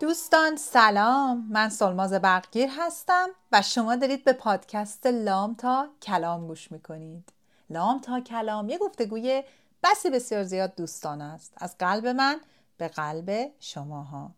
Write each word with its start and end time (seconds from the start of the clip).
دوستان 0.00 0.56
سلام. 0.56 1.46
من 1.50 1.68
سلماز 1.68 2.12
برقگیر 2.12 2.68
هستم 2.78 3.28
و 3.52 3.62
شما 3.62 3.96
دارید 3.96 4.24
به 4.24 4.32
پادکست 4.32 5.06
لام 5.06 5.54
تا 5.54 5.88
کلام 6.02 6.46
گوش 6.46 6.72
می‌کنید. 6.72 7.32
لام 7.70 8.00
تا 8.00 8.20
کلام 8.20 8.68
یه 8.68 8.78
گفتگوی 8.78 9.42
بسی 9.82 10.10
بسیار 10.10 10.44
زیاد 10.44 10.74
دوستان 10.74 11.20
است. 11.20 11.52
از 11.56 11.78
قلب 11.78 12.06
من 12.06 12.40
به 12.76 12.88
قلب 12.88 13.52
شماها. 13.60 14.30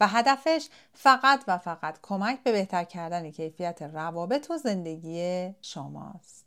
و 0.00 0.06
هدفش 0.06 0.68
فقط 0.92 1.44
و 1.46 1.58
فقط 1.58 1.98
کمک 2.02 2.42
به 2.42 2.52
بهتر 2.52 2.84
کردن 2.84 3.30
کیفیت 3.30 3.82
روابط 3.82 4.50
و 4.50 4.58
زندگی 4.58 5.50
شماست. 5.62 6.44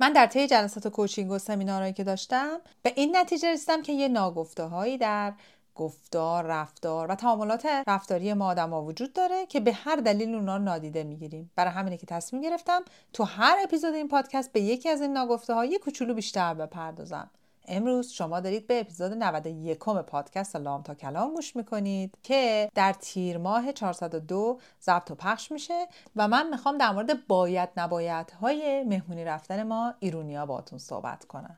من 0.00 0.12
در 0.12 0.26
طی 0.26 0.46
جلسات 0.46 0.88
کوچینگ 0.88 1.30
و 1.30 1.38
سمینارهایی 1.38 1.92
که 1.92 2.04
داشتم 2.04 2.58
به 2.82 2.92
این 2.96 3.16
نتیجه 3.16 3.52
رسیدم 3.52 3.82
که 3.82 3.92
یه 3.92 4.08
ناگفته 4.08 4.64
هایی 4.64 4.98
در 4.98 5.32
گفتار، 5.74 6.44
رفتار 6.44 7.10
و 7.10 7.14
تعاملات 7.14 7.66
رفتاری 7.86 8.34
ما 8.34 8.46
آدم 8.46 8.70
ها 8.70 8.82
وجود 8.82 9.12
داره 9.12 9.46
که 9.46 9.60
به 9.60 9.72
هر 9.72 9.96
دلیل 9.96 10.34
اونا 10.34 10.58
نادیده 10.58 11.04
می‌گیریم. 11.04 11.50
برای 11.56 11.72
همینه 11.72 11.96
که 11.96 12.06
تصمیم 12.06 12.42
گرفتم 12.42 12.82
تو 13.12 13.24
هر 13.24 13.56
اپیزود 13.64 13.94
این 13.94 14.08
پادکست 14.08 14.52
به 14.52 14.60
یکی 14.60 14.88
از 14.88 15.00
این 15.00 15.12
ناگفته 15.12 15.66
یه 15.66 15.78
کوچولو 15.78 16.14
بیشتر 16.14 16.54
بپردازم. 16.54 17.30
امروز 17.68 18.10
شما 18.10 18.40
دارید 18.40 18.66
به 18.66 18.80
اپیزود 18.80 19.12
91 19.12 19.78
پادکست 19.78 20.56
لام 20.56 20.82
تا 20.82 20.94
کلام 20.94 21.34
گوش 21.34 21.56
می‌کنید 21.56 22.14
که 22.22 22.70
در 22.74 22.92
تیر 22.92 23.38
ماه 23.38 23.72
402 23.72 24.58
ضبط 24.82 25.10
و 25.10 25.14
پخش 25.14 25.52
میشه 25.52 25.86
و 26.16 26.28
من 26.28 26.50
می‌خوام 26.50 26.78
در 26.78 26.92
مورد 26.92 27.26
باید 27.26 27.68
نباید 27.76 28.30
های 28.30 28.84
مهمونی 28.84 29.24
رفتن 29.24 29.62
ما 29.62 29.94
ایرونیا 30.00 30.46
باتون 30.46 30.78
صحبت 30.78 31.24
کنم. 31.24 31.56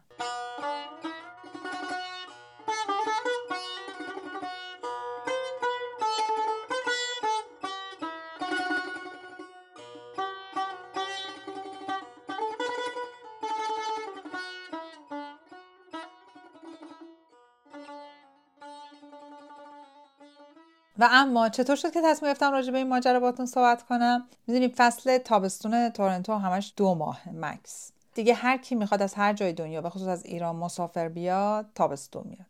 و 20.98 21.08
اما 21.10 21.48
چطور 21.48 21.76
شد 21.76 21.92
که 21.92 22.00
تصمیم 22.04 22.30
گرفتم 22.32 22.52
راجع 22.52 22.72
به 22.72 22.78
این 22.78 22.88
ماجرا 22.88 23.20
باتون 23.20 23.46
صحبت 23.46 23.82
کنم؟ 23.82 24.28
می‌دونیم 24.46 24.72
فصل 24.76 25.18
تابستون 25.18 25.88
تورنتو 25.88 26.34
همش 26.34 26.72
دو 26.76 26.94
ماه 26.94 27.28
مکس. 27.34 27.92
دیگه 28.14 28.34
هر 28.34 28.56
کی 28.56 28.74
می‌خواد 28.74 29.02
از 29.02 29.14
هر 29.14 29.32
جای 29.32 29.52
دنیا 29.52 29.80
به 29.80 29.90
خصوص 29.90 30.08
از 30.08 30.24
ایران 30.24 30.56
مسافر 30.56 31.08
بیاد 31.08 31.66
تابستون 31.74 32.24
میاد. 32.26 32.46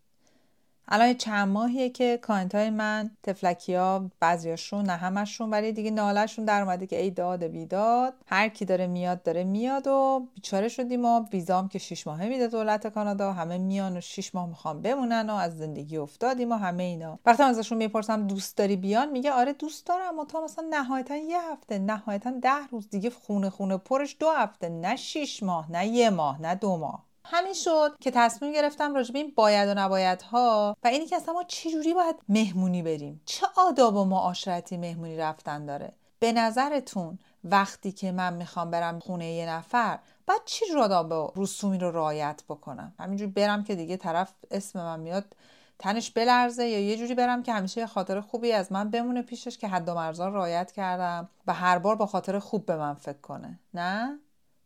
الان 0.89 1.15
چند 1.15 1.49
ماهیه 1.49 1.91
که 1.91 2.19
کانت 2.23 2.55
های 2.55 2.71
من 2.71 3.11
تفلکی 3.23 3.75
ها 3.75 4.11
بعضیاشون 4.21 4.85
نه 4.85 4.93
همشون 4.93 5.51
ولی 5.51 5.73
دیگه 5.73 5.91
نالشون 5.91 6.45
در 6.45 6.63
اومده 6.63 6.87
که 6.87 7.01
ای 7.01 7.11
داد 7.11 7.45
بیداد. 7.45 8.15
هر 8.27 8.49
کی 8.49 8.65
داره 8.65 8.87
میاد 8.87 9.23
داره 9.23 9.45
میاد 9.45 9.87
و 9.87 10.27
بیچاره 10.35 10.69
شدیم 10.69 11.05
و 11.05 11.25
ویزام 11.33 11.69
که 11.69 11.79
شیش 11.79 12.07
ماهه 12.07 12.29
میده 12.29 12.47
دولت 12.47 12.87
کانادا. 12.87 13.33
همه 13.33 13.59
میان 13.59 13.97
و 13.97 14.01
شیش 14.01 14.35
ماه 14.35 14.49
می‌خوام 14.49 14.83
بمونن 14.83 15.31
و 15.31 15.35
از 15.35 15.59
زندگی 15.59 15.97
افتادیم 15.97 16.53
و 16.53 16.55
همه 16.55 16.83
اینا. 16.83 17.19
وقتی 17.27 17.43
ازشون 17.43 17.79
می‌پرسم 17.79 18.27
دوست 18.27 18.57
داری 18.57 18.77
بیان 18.77 19.11
میگه 19.11 19.33
آره 19.33 19.53
دوست 19.53 19.87
دارم 19.87 20.19
و 20.19 20.25
تا 20.25 20.45
مثلا 20.45 20.67
نهایتا 20.71 21.17
یه 21.17 21.53
هفته 21.53 21.79
نهایتا 21.79 22.31
ده 22.31 22.67
روز 22.71 22.91
دیگه 22.91 23.11
خونه 23.11 23.51
خونه 23.51 23.77
پرش 23.77 24.17
دو 24.21 24.31
هفته. 24.31 24.69
نه 24.69 24.97
شیش 24.97 25.43
ماه 25.43 25.73
نه 25.73 25.87
یه 25.87 26.11
ماه 26.11 26.43
نه 26.43 26.55
دو 26.55 26.77
ماه. 26.77 27.14
همین 27.27 27.53
شد 27.53 27.97
که 28.01 28.11
تصمیم 28.11 28.53
گرفتم 28.53 28.95
راجع 28.95 29.13
به 29.13 29.19
این 29.19 29.33
باید 29.37 29.69
و 29.69 29.75
نباید 29.75 30.23
ها 30.23 30.77
و 30.85 30.89
اینی 30.89 31.07
که 31.07 31.17
اصلا 31.17 31.35
ما 31.35 31.45
چجوری 31.45 31.95
باید 31.95 32.17
مهمونی 32.29 32.83
بریم؟ 32.83 33.21
چه 33.25 33.47
آداب 33.57 33.97
و 33.97 34.05
معاشرتی 34.05 34.77
مهمونی 34.77 35.17
رفتن 35.17 35.67
داره؟ 35.67 35.93
به 36.19 36.33
نظرتون 36.33 37.19
وقتی 37.45 37.93
که 37.93 38.13
من 38.13 38.35
می‌خوام 38.35 38.71
برم 38.71 38.99
خونه 38.99 39.33
یه 39.33 39.49
نفر 39.49 39.99
بعد 40.27 40.41
چی 40.45 40.65
آداب 40.79 41.13
و 41.13 41.33
رسومی 41.37 41.79
رو 41.79 41.91
رعایت 41.91 42.43
بکنم؟ 42.49 42.95
همینجوری 42.99 43.31
برم 43.31 43.65
که 43.65 43.75
دیگه 43.75 43.97
طرف 43.97 44.33
اسم 44.51 44.79
من 44.79 45.01
میاد 45.01 45.37
تنش 45.79 46.11
بلرزه 46.11 46.67
یا 46.67 46.81
یه 46.81 46.97
جوری 46.97 47.15
برم 47.15 47.43
که 47.43 47.53
همیشه 47.53 47.81
یه 47.81 47.87
خاطر 47.87 48.21
خوبی 48.21 48.53
از 48.53 48.73
من 48.73 48.91
بمونه 48.91 49.23
پیشش 49.23 49.59
که 49.59 49.69
حد 49.69 49.89
و 49.89 49.95
مرزا 49.95 50.29
رعایت 50.29 50.73
کردم 50.73 51.29
و 51.47 51.55
هر 51.55 51.79
بار 51.79 51.97
با 51.97 52.07
خاطر 52.07 52.39
خوب 52.39 52.67
به 52.67 52.77
من 52.77 52.95
فکر 52.95 53.21
کنه. 53.21 53.59
نه؟ 53.75 54.19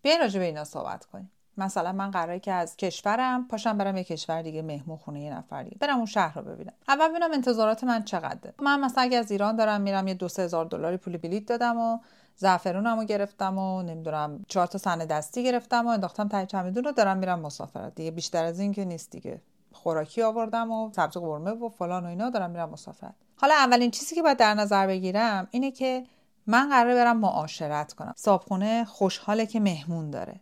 بیاین 0.03 0.21
راجع 0.21 0.39
به 0.39 0.45
اینا 0.45 0.65
صحبت 0.65 1.05
کنیم. 1.05 1.31
مثلا 1.59 1.93
من 1.93 2.11
قراره 2.11 2.41
که 2.41 2.53
از 2.53 2.77
کشورم 2.77 3.49
پاشم 3.49 3.79
برم 3.79 3.97
یه 3.97 4.05
کشور 4.05 4.43
دیگه 4.43 4.63
مهمون 4.63 4.97
خونه 4.97 5.21
یه 5.21 5.35
نفر 5.35 5.63
دیگه 5.63 5.77
برم 5.81 5.97
اون 5.97 6.07
شهر 6.07 6.39
رو 6.39 6.45
ببینم. 6.45 6.73
اول 6.89 7.09
ببینم 7.09 7.33
انتظارات 7.33 7.85
من 7.85 8.05
چقدره. 8.05 8.55
من 8.63 8.81
مثلا 8.81 9.03
اگه 9.03 9.17
از 9.19 9.31
ایران 9.31 9.57
دارم 9.57 9.81
میرم 9.81 10.09
یه 10.09 10.15
دو 10.15 10.29
سه 10.29 10.43
هزار 10.43 10.65
دلاری 10.65 10.97
پول 10.97 11.17
بلیط 11.17 11.49
دادم 11.49 11.79
و 11.79 11.99
زعفرونمو 12.37 13.05
گرفتم 13.05 13.59
و 13.59 13.83
نمی‌دونم 13.83 14.45
چهار 14.49 14.67
تا 14.67 14.79
صحنه 14.79 15.07
دستی 15.07 15.45
گرفتم 15.45 15.87
و 15.87 15.89
انداختم 15.89 16.29
ته 16.29 16.47
چمدون 16.47 16.85
رو 16.85 16.93
دارم 16.93 17.17
میرم 17.17 17.41
مسافرت 17.41 17.95
دیگه. 17.95 18.11
بیشتر 18.11 18.45
از 18.45 18.61
این 18.61 18.73
که 18.73 18.85
نیست 18.85 19.11
دیگه. 19.11 19.41
خوراکی 19.73 20.23
آوردم 20.23 20.71
و 20.71 20.93
سبز 20.93 21.17
قرمه 21.17 21.51
و 21.51 21.69
فلان 21.69 22.05
و 22.05 22.09
اینا 22.09 22.31
دارم 22.31 22.51
میرم 22.51 22.71
مسافرت. 22.71 23.15
حالا 23.37 23.55
اولین 23.55 23.91
چیزی 23.91 24.15
که 24.15 24.23
باید 24.23 24.37
در 24.37 24.55
نظر 24.55 24.87
بگیرم 24.87 25.49
اینه 25.51 25.71
که 25.71 26.05
من 26.47 26.69
قراره 26.69 26.95
برم 26.95 27.17
معاشرت 27.17 27.93
کنم. 27.93 28.13
صابخونه 28.17 28.85
خوشحاله 28.85 29.47
که 29.47 29.61
مهمون 29.61 30.11
داره. 30.11 30.41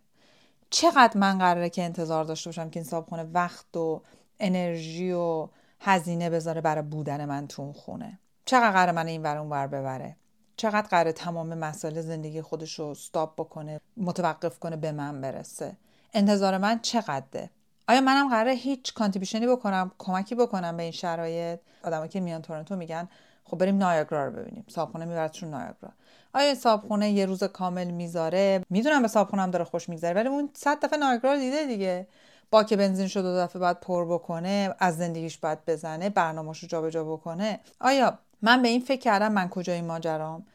چقدر 0.69 1.17
من 1.17 1.37
قراره 1.37 1.69
که 1.69 1.83
انتظار 1.83 2.23
داشته 2.23 2.47
باشم 2.47 2.69
که 2.69 2.79
این 2.79 2.89
صابخونه 2.89 3.23
وقت 3.23 3.77
و 3.77 4.01
انرژی 4.39 5.11
و 5.11 5.47
هزینه 5.79 6.29
بذاره 6.29 6.61
برای 6.61 6.81
بودن 6.81 7.25
من 7.25 7.47
تو 7.47 7.61
اون 7.61 7.73
خونه؟ 7.73 8.19
چقدر 8.45 8.71
قراره 8.71 8.91
من 8.91 9.07
این 9.07 9.23
ور 9.23 9.37
اون 9.37 9.67
ببره؟ 9.67 10.15
چقدر 10.57 10.87
قراره 10.87 11.11
تمام 11.11 11.53
مسائل 11.53 12.01
زندگی 12.01 12.41
خودش 12.41 12.79
رو 12.79 12.85
استاپ 12.85 13.33
بکنه 13.35 13.81
متوقف 13.97 14.59
کنه 14.59 14.75
به 14.75 14.91
من 14.91 15.21
برسه؟ 15.21 15.77
انتظار 16.13 16.57
من 16.57 16.79
چقدره؟ 16.79 17.49
آیا 17.87 18.01
منم 18.01 18.29
قراره 18.29 18.51
هیچ 18.51 18.93
کانتریبیوشنی 18.93 19.47
بکنم 19.47 19.91
کمکی 19.97 20.35
بکنم 20.35 20.77
به 20.77 20.83
این 20.83 20.91
شرایط؟ 20.91 21.59
آدمایی 21.83 22.09
که 22.09 22.19
میان 22.19 22.41
تورنتو 22.41 22.75
میگن 22.75 23.09
خب 23.47 23.57
بریم 23.57 23.77
نایاگرا 23.77 24.25
رو 24.25 24.31
ببینیم. 24.31 24.65
صابخونه 24.67 25.05
میبردشون 25.05 25.49
نایاگرا. 25.49 25.89
آیا 26.33 26.55
صابخونه 26.55 27.11
یه 27.11 27.25
روز 27.25 27.43
کامل 27.43 27.91
می‌ذاره؟ 27.91 28.65
می‌دونم 28.69 29.01
به 29.01 29.07
صابخونه 29.07 29.47
داره 29.47 29.65
خوش 29.65 29.89
میگذره 29.89 30.13
ولی 30.13 30.29
اون 30.29 30.49
صد 30.53 30.85
دفعه 30.85 30.99
نایاگرا 30.99 31.33
رو 31.33 31.39
دیده 31.39 31.65
دیگه. 31.65 32.07
با 32.51 32.63
بنزین 32.63 33.07
شد 33.07 33.21
دو 33.21 33.37
دفعه 33.37 33.59
باید 33.59 33.79
پر 33.79 34.05
بکنه 34.05 34.75
از 34.79 34.97
زندگیش 34.97 35.37
باید 35.37 35.65
بزنه 35.65 36.09
برنامه‌ش 36.09 36.59
رو 36.59 36.67
جابجا 36.67 37.03
بکنه. 37.03 37.59
آیا 37.79 38.19
من 38.41 38.61
به 38.61 38.67
این 38.67 38.81
فکر 38.81 39.01
کردم 39.01 39.31
من 39.31 39.49
کجای 39.49 39.81
ماجرام؟ 39.81 40.45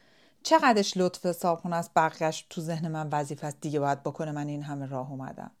چقدرش 0.43 0.97
لطف 0.97 1.31
صابخونه 1.31 1.75
است 1.75 1.91
بقیهش 1.95 2.45
تو 2.49 2.61
ذهن 2.61 2.87
من 2.87 3.09
وظیفه 3.11 3.47
است 3.47 3.57
دیگه 3.61 3.79
باید 3.79 4.03
بکنه 4.03 4.31
من 4.31 4.47
این 4.47 4.63
همه 4.63 4.85
راه 4.85 5.11
اومدم. 5.11 5.51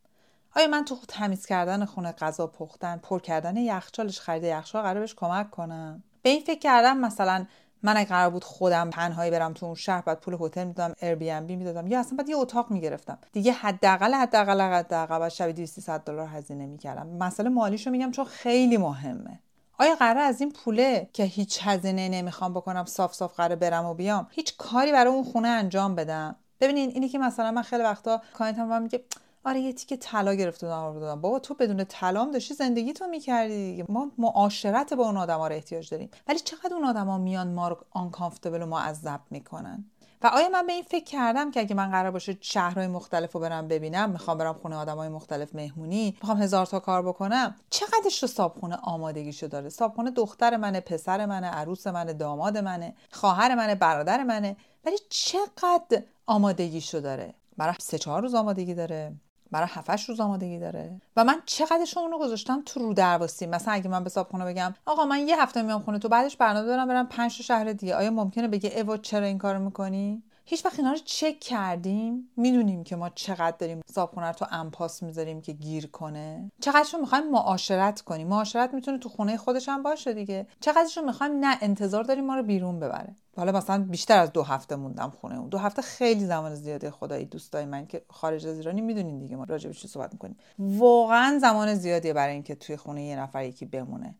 آیا 0.55 0.67
من 0.67 0.85
تو 0.85 0.95
تمیز 1.07 1.45
کردن 1.45 1.85
خونه 1.85 2.11
غذا 2.11 2.47
پختن 2.47 2.97
پر 2.97 3.19
کردن 3.19 3.57
یخچالش 3.57 4.19
خرید 4.19 4.43
یخچال 4.43 4.81
قرار 4.81 4.99
بهش 4.99 5.15
کمک 5.15 5.51
کنم؟ 5.51 6.03
به 6.23 6.29
این 6.29 6.39
فکر 6.41 6.59
کردم 6.59 6.97
مثلا 6.97 7.45
من 7.83 7.97
اگه 7.97 8.09
قرار 8.09 8.29
بود 8.29 8.43
خودم 8.43 8.89
تنهایی 8.89 9.31
برم 9.31 9.53
تو 9.53 9.65
اون 9.65 9.75
شهر 9.75 10.01
باید 10.01 10.19
پول 10.19 10.37
هتل 10.39 10.63
می‌دادم 10.63 10.95
Airbnb 11.01 11.55
می‌دادم 11.55 11.87
یا 11.87 11.99
اصلا 11.99 12.17
باید 12.17 12.29
یه 12.29 12.37
اتاق 12.37 12.71
می‌گرفتم. 12.71 13.17
دیگه 13.31 13.51
حداقل 13.51 14.13
حداقل 14.13 14.61
حداقل 14.61 15.19
باید 15.19 15.29
شب 15.29 15.51
200 15.51 15.89
دلار 15.89 16.27
هزینه 16.27 16.65
می‌کردم. 16.65 17.07
مسئله 17.07 17.49
مالیشو 17.49 17.91
میگم 17.91 18.11
چون 18.11 18.25
خیلی 18.25 18.77
مهمه. 18.77 19.39
آیا 19.79 19.95
قرار 19.95 20.23
از 20.23 20.41
این 20.41 20.51
پوله 20.51 21.09
که 21.13 21.23
هیچ 21.23 21.59
هزینه 21.63 22.09
نمی‌خوام 22.09 22.53
بکنم 22.53 22.85
صاف 22.85 23.13
صاف 23.13 23.35
قرار 23.35 23.55
برم 23.55 23.85
و 23.85 23.93
بیام 23.93 24.27
هیچ 24.31 24.57
کاری 24.57 24.91
برای 24.91 25.13
اون 25.13 25.23
خونه 25.23 25.47
انجام 25.47 25.95
بدم؟ 25.95 26.35
ببینین 26.59 26.89
اینی 26.89 27.09
که 27.09 27.19
مثلا 27.19 27.51
من 27.51 27.61
خیلی 27.61 27.83
وقتا 27.83 28.21
client 28.33 28.74
م 28.74 28.81
میگه 28.81 29.03
آره 29.45 29.59
یه 29.59 29.73
تیکه 29.73 29.97
طلا 29.97 30.33
گرفته 30.33 30.67
بودم 30.67 30.99
دادم 30.99 31.21
بابا 31.21 31.39
تو 31.39 31.53
بدون 31.53 31.83
طلا 31.83 32.25
داشتی 32.33 32.53
زندگی 32.53 32.93
تو 32.93 33.07
می‌کردی. 33.07 33.83
ما 33.89 34.11
معاشرت 34.17 34.93
با 34.93 35.05
اون 35.05 35.17
آدما 35.17 35.47
رو 35.47 35.55
احتیاج 35.55 35.89
داریم. 35.89 36.09
ولی 36.27 36.39
چقدر 36.39 36.73
اون 36.73 36.85
آدما 36.85 37.17
میان 37.17 37.53
ما 37.53 37.67
رو 37.67 37.77
uncomfortable 37.91 38.61
و 38.61 38.65
معذب 38.65 39.21
می‌کنن؟ 39.29 39.85
و 40.21 40.27
آیا 40.27 40.49
من 40.49 40.67
به 40.67 40.73
این 40.73 40.83
فکر 40.83 41.03
کردم 41.03 41.51
که 41.51 41.59
اگه 41.59 41.75
من 41.75 41.91
قرار 41.91 42.11
باشه 42.11 42.37
شهرهای 42.41 42.87
مختلف 42.87 43.31
رو 43.31 43.39
برم 43.39 43.67
ببینم 43.67 44.09
می‌خوام 44.09 44.37
برم 44.37 44.53
خونه 44.53 44.75
آدمای 44.75 45.09
مختلف 45.09 45.55
مهمونی 45.55 46.17
می‌خوام 46.21 46.41
هزار 46.41 46.65
تا 46.65 46.79
کار 46.79 47.01
بکنم 47.01 47.55
چقدرش 47.69 48.21
رو 48.21 48.27
صابخونه 48.27 48.75
آمادگیشو 48.75 49.47
داره؟ 49.47 49.69
صابخونه 49.69 50.11
دختر 50.11 50.57
منه 50.57 50.79
پسر 50.79 51.25
منه 51.25 51.47
عروس 51.47 51.87
منه 51.87 52.13
داماد 52.13 52.57
منه 52.57 52.93
خواهر 53.11 53.55
منه 53.55 53.75
برادر 53.75 54.23
منه. 54.23 54.57
ولی 54.85 54.97
چقدر 55.09 56.03
آمادگیشو 56.25 56.99
داره؟ 56.99 57.33
برای 57.57 57.75
سه 57.79 57.97
چهار 57.97 58.21
روز 58.21 58.35
آمادگی 58.35 58.73
داره. 58.73 59.13
برای 59.53 59.67
هفتش 59.71 60.09
روز 60.09 60.19
آمادگی 60.19 60.59
داره. 60.59 61.01
و 61.17 61.23
من 61.23 61.41
چقدرش 61.45 61.97
اونو 61.97 62.19
گذاشتم 62.19 62.61
تو 62.65 62.79
رو 62.79 62.93
درواسی. 62.93 63.45
مثلا 63.45 63.73
اگه 63.73 63.89
من 63.89 64.03
به 64.03 64.09
صابخونه 64.09 64.45
بگم 64.45 64.73
آقا 64.85 65.05
من 65.05 65.27
یه 65.27 65.41
هفته 65.41 65.61
میام 65.61 65.81
خونه 65.81 65.99
تو 65.99 66.09
بعدش 66.09 66.37
برنامه 66.37 66.67
دارم 66.67 66.87
برم 66.87 67.07
پنج 67.07 67.31
شهر 67.31 67.73
دیگه. 67.73 67.95
آیا 67.95 68.11
ممکنه 68.11 68.47
بگه 68.47 68.71
ایوا 68.75 68.97
چرا 68.97 69.25
این 69.25 69.37
کارو 69.37 69.59
می‌کنی؟ 69.59 70.23
هیچ 70.45 70.65
وقت 70.65 70.79
اینا 70.79 70.91
رو 70.91 70.97
چک 71.05 71.39
کردیم. 71.39 72.29
می‌دونیم 72.37 72.83
که 72.83 72.95
ما 72.95 73.09
چقدر 73.09 73.57
داریم 73.57 73.81
صابخونه 73.93 74.27
رو 74.27 74.33
تو 74.33 74.45
امپاس 74.51 75.03
می‌ذاریم 75.03 75.41
که 75.41 75.51
گیر 75.51 75.87
کنه. 75.87 76.51
چقدرشون 76.61 77.01
می‌خوایم 77.01 77.31
معاشرت 77.31 78.01
کنیم. 78.01 78.27
معاشرت 78.27 78.73
می‌تونه 78.73 78.97
تو 78.97 79.09
خونه 79.09 79.37
خودش 79.37 79.69
هم 79.69 79.83
باشه 79.83 80.13
دیگه. 80.13 80.47
چقدرشون 80.59 81.05
می‌خوایم 81.05 81.33
نه 81.45 81.57
انتظار 81.61 82.03
داریم 82.03 82.25
ما 82.25 82.35
رو 82.35 82.43
بیرون 82.43 82.79
ببره. 82.79 83.15
حالا 83.37 83.51
مثلا 83.51 83.83
بیشتر 83.83 84.19
از 84.19 84.31
دو 84.31 84.43
هفته 84.43 84.75
موندم 84.75 85.09
خونه 85.09 85.39
اون. 85.39 85.49
دو 85.49 85.57
هفته 85.57 85.81
خیلی 85.81 86.25
زمان 86.25 86.55
زیاده. 86.55 86.91
خدایی 86.91 87.25
دوستای 87.25 87.65
من 87.65 87.87
که 87.87 88.01
خارج 88.09 88.47
از 88.47 88.57
ایرانی 88.57 88.81
می‌دونین 88.81 89.19
دیگه 89.19 89.35
ما 89.35 89.43
راجع 89.43 89.67
به 89.67 89.73
چی 89.73 89.87
صحبت 89.87 90.13
می‌کنیم. 90.13 90.37
واقعا 90.59 91.39
زمان 91.39 91.75
زیادیه 91.75 92.13
برای 92.13 92.33
اینکه 92.33 92.55
توی 92.55 92.77
خونه 92.77 93.03
یه 93.03 93.19
نفر 93.19 93.45
یکی 93.45 93.65
بمونه. 93.65 94.15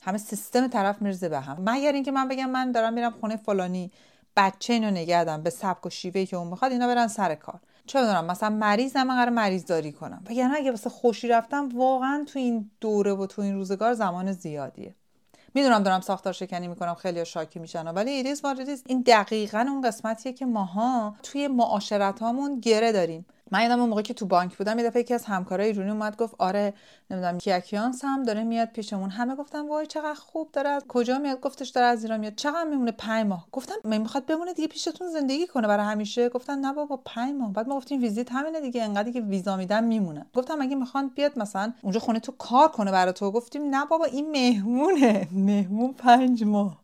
همه 0.00 0.18
سیستم 0.18 0.68
طرف 0.68 1.02
میرزه 1.02 1.28
به 1.28 1.40
هم. 1.40 1.56
مگر 1.60 1.92
اینکه 1.92 2.12
من 2.12 2.28
بگم 2.28 2.50
من 2.50 2.72
دارم 2.72 2.92
میرم 2.92 3.10
خونه 3.20 3.36
فلانی. 3.36 3.90
بچه 4.36 4.72
اینو 4.72 4.90
نگردم 4.90 5.42
به 5.42 5.50
سبک 5.50 5.86
و 5.86 5.90
شیوهی 5.90 6.26
که 6.26 6.36
اون 6.36 6.48
می‌خواد 6.48 6.72
اینا 6.72 6.86
برن 6.86 7.08
سر 7.08 7.34
کار. 7.34 7.60
چه 7.86 8.02
بدونم 8.02 8.24
مثلا 8.24 8.50
مریض 8.50 8.96
من 8.96 9.16
قرار 9.16 9.28
مریض 9.28 9.66
داری 9.66 9.92
کنم. 9.92 10.24
وگرنه 10.30 10.56
اگه 10.56 10.70
واسه 10.70 10.90
خوشی 10.90 11.28
رفتم 11.28 11.68
واقعا 11.68 12.24
تو 12.32 12.38
این 12.38 12.70
دوره 12.80 13.12
و 13.12 13.26
تو 13.26 13.42
این 13.42 13.54
روزگار 13.54 13.94
زمان 13.94 14.32
زیادیه. 14.32 14.94
می‌دونم 15.54 15.82
دارم 15.82 16.00
ساختار 16.00 16.32
شکنی 16.32 16.68
می‌کنم 16.68 16.94
خیلی 16.94 17.24
شاکی 17.24 17.58
میشن 17.58 17.88
ولی 17.88 18.10
it 18.10 18.27
is 18.27 18.44
what 18.44 18.63
it 18.63 18.72
is 18.72 18.82
این 18.86 19.02
دقیقا 19.06 19.58
اون 19.58 19.80
قسمتیه 19.80 20.32
که 20.32 20.46
ماها 20.46 21.14
توی 21.22 21.48
معاشرت 21.48 22.20
هامون 22.20 22.60
گره 22.60 22.92
داریم. 22.92 23.26
من 23.54 23.62
یادم 23.62 23.80
اون 23.80 23.88
موقع 23.88 24.02
که 24.02 24.14
تو 24.14 24.26
بانک 24.26 24.56
بودم 24.56 24.78
یه 24.78 24.84
دفعه 24.84 25.00
یکی 25.00 25.14
از 25.14 25.24
همکارای 25.24 25.66
ایرانی 25.66 25.90
اومد 25.90 26.16
گفت 26.16 26.34
آره 26.38 26.74
نمی‌دونم 27.10 27.38
کیاکیانس 27.38 28.04
هم 28.04 28.22
داره 28.22 28.44
میاد 28.44 28.68
پیشمون. 28.68 29.10
همه 29.10 29.36
گفتم 29.36 29.68
وای 29.68 29.86
چقدر 29.86 30.14
خوب 30.14 30.50
داره 30.52 30.68
از 30.68 30.84
کجا 30.88 31.18
میاد؟ 31.18 31.40
گفتش 31.40 31.68
داره 31.68 31.86
از 31.86 32.04
ایران 32.04 32.20
میاد. 32.20 32.34
چقدر 32.34 32.64
میمونه؟ 32.64 32.92
5 32.92 33.26
ماه. 33.26 33.48
گفتم 33.52 33.74
من 33.84 33.98
می‌خواد 33.98 34.26
بمونه 34.26 34.52
دیگه 34.52 34.68
پیشتون 34.68 35.08
زندگی 35.08 35.46
کنه 35.46 35.68
برای 35.68 35.86
همیشه. 35.86 36.28
گفتن 36.28 36.58
نه 36.58 36.72
بابا 36.72 36.96
5 37.04 37.34
ماه. 37.34 37.52
بعد 37.52 37.68
ما 37.68 37.76
گفتیم 37.76 38.00
ویزیت 38.00 38.32
همینه 38.32 38.60
دیگه 38.60 38.84
انقدر 38.84 39.10
که 39.10 39.20
ویزا 39.20 39.56
میدن 39.56 39.84
میمونه. 39.84 40.26
گفتم 40.34 40.60
اگه 40.60 40.76
می‌خوان 40.76 41.08
بیاد 41.08 41.38
مثلا 41.38 41.72
اونجا 41.82 42.00
خونه 42.00 42.20
تو 42.20 42.32
کار 42.32 42.68
کنه 42.68 42.90
برای 42.90 43.12
تو. 43.12 43.30
گفتیم 43.30 43.62
نه 43.74 43.86
بابا 43.86 44.04
این 44.04 44.30
مهمونه. 44.30 45.28
مهمون 45.32 45.92
5 45.92 46.44
ماه. 46.44 46.80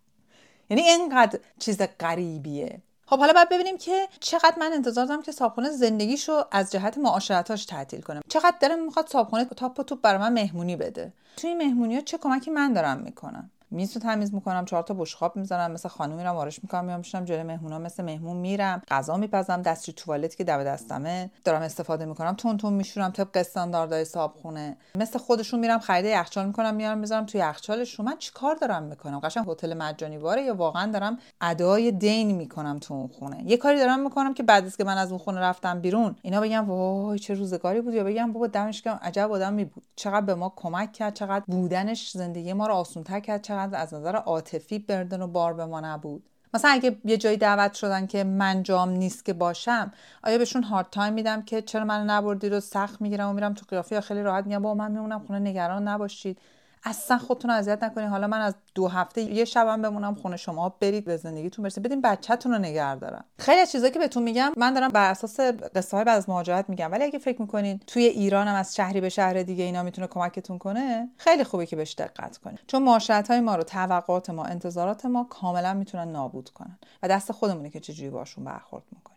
یعنی 0.70 0.82
اینقدر 0.82 1.38
چیز 1.58 1.78
غریبیه. 2.00 2.82
خب 3.10 3.18
حالا 3.18 3.32
باید 3.32 3.48
ببینیم 3.48 3.78
که 3.78 4.08
چقدر 4.20 4.54
من 4.60 4.72
انتظار 4.72 5.06
دارم 5.06 5.22
که 5.22 5.32
صابخونه 5.32 5.70
زندگیشو 5.70 6.44
از 6.50 6.72
جهت 6.72 6.98
معاشرتاش 6.98 7.64
تعطیل 7.64 8.00
کنه 8.00 8.20
چقدر 8.28 8.56
داره 8.60 8.76
می‌خواد 8.76 9.08
صابخونه 9.08 9.44
تاپ 9.44 9.80
و 9.80 9.82
توپ 9.82 10.00
برای 10.00 10.20
من 10.20 10.32
مهمونی 10.32 10.76
بده. 10.76 11.12
توی 11.36 11.54
مهمونی 11.54 11.94
ها 11.94 12.00
چه 12.00 12.18
کمکی 12.18 12.50
من 12.50 12.72
دارم 12.72 12.98
می‌کنم؟ 12.98 13.50
میز 13.70 13.94
رو 13.94 14.02
تمیز 14.02 14.34
می‌کنم 14.34 14.64
چهار 14.64 14.82
تا 14.82 14.94
بشقاب 14.94 15.36
می‌ذارم 15.36 15.70
مثل 15.70 15.88
خانم 15.88 16.16
میرم 16.16 16.34
وارش 16.34 16.62
می‌کنم 16.62 16.84
میام 16.84 16.98
میشم 16.98 17.24
جلوی 17.24 17.42
مهمونا 17.42 17.78
مثل 17.78 18.04
مهمون 18.04 18.36
میرم 18.36 18.82
غذا 18.88 19.16
میپزم 19.16 19.62
دستشوی 19.62 19.94
توالت 19.94 20.36
که 20.36 20.44
دم 20.44 20.64
دستمه 20.64 21.30
دارم 21.44 21.62
استفاده 21.62 22.04
می‌کنم 22.04 22.34
تون 22.34 22.56
تون 22.56 22.72
میشورم 22.72 23.10
طبق 23.10 23.36
استانداردهای 23.36 24.04
صابخونه. 24.04 24.76
مثل 24.94 25.18
خودشون 25.18 25.60
میرم 25.60 25.78
خرید 25.78 26.04
یخچال 26.04 26.46
می‌کنم 26.46 26.74
میارم 26.74 26.98
می‌ذارم 26.98 27.26
توی 27.26 27.40
یخچالشون. 27.40 28.06
من 28.06 28.16
چیکار 28.18 28.54
دارم 28.54 28.82
می‌کنم؟ 28.82 29.20
قشنگ 29.20 29.48
هتل 29.48 29.74
مجانی 29.74 30.16
واره 30.16 30.42
یا 30.42 30.54
واقعا 30.54 30.92
دارم 30.92 31.18
ادای 31.40 31.92
دین 31.92 32.36
می‌کنم 32.36 32.78
تو 32.78 32.94
اون 32.94 33.08
خونه. 33.08 33.42
یه 33.44 33.56
کاری 33.56 33.78
دارم 33.78 34.00
می‌کنم 34.00 34.34
که 34.34 34.42
بعد 34.42 34.64
از 34.64 34.76
که 34.76 34.84
من 34.84 34.98
از 34.98 35.10
اون 35.10 35.18
خونه 35.18 35.40
رفتم 35.40 35.80
بیرون 35.80 36.16
اینا 36.22 36.40
بگم 36.40 36.70
وای 36.70 37.18
چه 37.18 37.34
روزگاری 37.34 37.80
بود 37.80 37.94
یا 37.94 38.04
بگم 38.04 38.32
بابا 38.32 38.46
دمش 38.46 38.82
عجب 38.86 39.32
آدمی 39.32 39.64
بود. 39.64 39.82
چقدر 39.96 40.26
به 40.26 40.34
ما 40.34 40.52
کمک 40.56 40.92
کرد 40.92 41.14
چقدر 41.14 41.44
بودنش 41.46 42.10
زندگی 42.10 42.52
ما 42.52 42.66
رو 42.66 42.74
آسونتر 42.74 43.20
کرد 43.20 43.42
چقدر 43.42 43.59
از 43.60 43.94
نظر 43.94 44.16
عاطفی 44.16 44.78
بردن 44.78 45.22
و 45.22 45.26
بار 45.26 45.54
به 45.54 45.66
ما 45.66 45.80
نبود. 45.80 46.22
مثلا 46.54 46.70
اگه 46.70 46.96
یه 47.04 47.16
جایی 47.16 47.36
دعوت 47.36 47.74
شدن 47.74 48.06
که 48.06 48.24
من 48.24 48.62
جام 48.62 48.88
نیست 48.88 49.24
که 49.24 49.32
باشم 49.32 49.92
آیا 50.24 50.38
بهشون 50.38 50.62
هارد 50.62 50.86
تایم 50.90 51.12
میدم 51.12 51.42
که 51.42 51.62
چرا 51.62 51.84
من 51.84 52.10
نبردی 52.10 52.48
رو 52.48 52.60
سخت 52.60 53.00
می‌گیرم 53.00 53.30
و 53.30 53.32
میرم 53.32 53.54
تو 53.54 53.66
قیافه 53.68 53.94
یا 53.94 54.00
خیلی 54.00 54.22
راحت 54.22 54.46
میگم 54.46 54.62
با 54.62 54.74
من 54.74 54.92
میمونم 54.92 55.18
خونه 55.26 55.38
نگران 55.38 55.88
نباشید. 55.88 56.38
اصلا 56.84 57.18
خودتون 57.18 57.50
اذیت 57.50 57.82
نکنید 57.82 58.08
حالا 58.08 58.26
من 58.26 58.40
از 58.40 58.54
دو 58.74 58.88
هفته 58.88 59.22
یه 59.22 59.44
شبم 59.44 59.82
بمونم 59.82 60.14
خونه 60.14 60.36
شما 60.36 60.68
برید 60.68 61.04
به 61.04 61.16
زندگیتون 61.16 61.62
برسید. 61.62 61.82
بدین 61.82 62.00
بچهتون 62.00 62.52
رو 62.52 62.58
نگه 62.58 62.94
دارم 62.94 63.24
خیلی 63.38 63.60
از 63.60 63.72
چیزایی 63.72 63.92
که 63.92 63.98
بهتون 63.98 64.22
میگم 64.22 64.52
من 64.56 64.74
دارم 64.74 64.88
بر 64.88 65.10
اساس 65.10 65.40
قصه 65.74 65.96
های 65.96 66.04
بعد 66.04 66.16
از 66.16 66.28
مهاجرت 66.28 66.70
میگم. 66.70 66.92
ولی 66.92 67.04
اگه 67.04 67.18
فکر 67.18 67.42
می‌کنین 67.42 67.80
توی 67.86 68.04
ایران 68.04 68.48
هم 68.48 68.54
از 68.54 68.76
شهری 68.76 69.00
به 69.00 69.08
شهر 69.08 69.42
دیگه 69.42 69.64
اینا 69.64 69.82
می‌تونه 69.82 70.06
کمکتون 70.06 70.58
کنه 70.58 71.10
خیلی 71.16 71.44
خوبه 71.44 71.66
که 71.66 71.76
بهش 71.76 71.94
دقت 71.94 72.38
کنید 72.38 72.60
چون 72.66 72.82
معاشرت 72.82 73.30
های 73.30 73.40
ما 73.40 73.56
رو 73.56 73.62
توقعات 73.62 74.30
ما 74.30 74.44
انتظارات 74.44 75.06
ما 75.06 75.24
کاملا 75.24 75.74
می‌تونن 75.74 76.12
نابود 76.12 76.50
کنن. 76.50 76.78
و 77.02 77.08
دست 77.08 77.32
خودمونه 77.32 77.70
که 77.70 77.80
چجوری 77.80 78.10
باشون 78.10 78.44
برخورد 78.44 78.84
می‌کنیم 78.92 79.09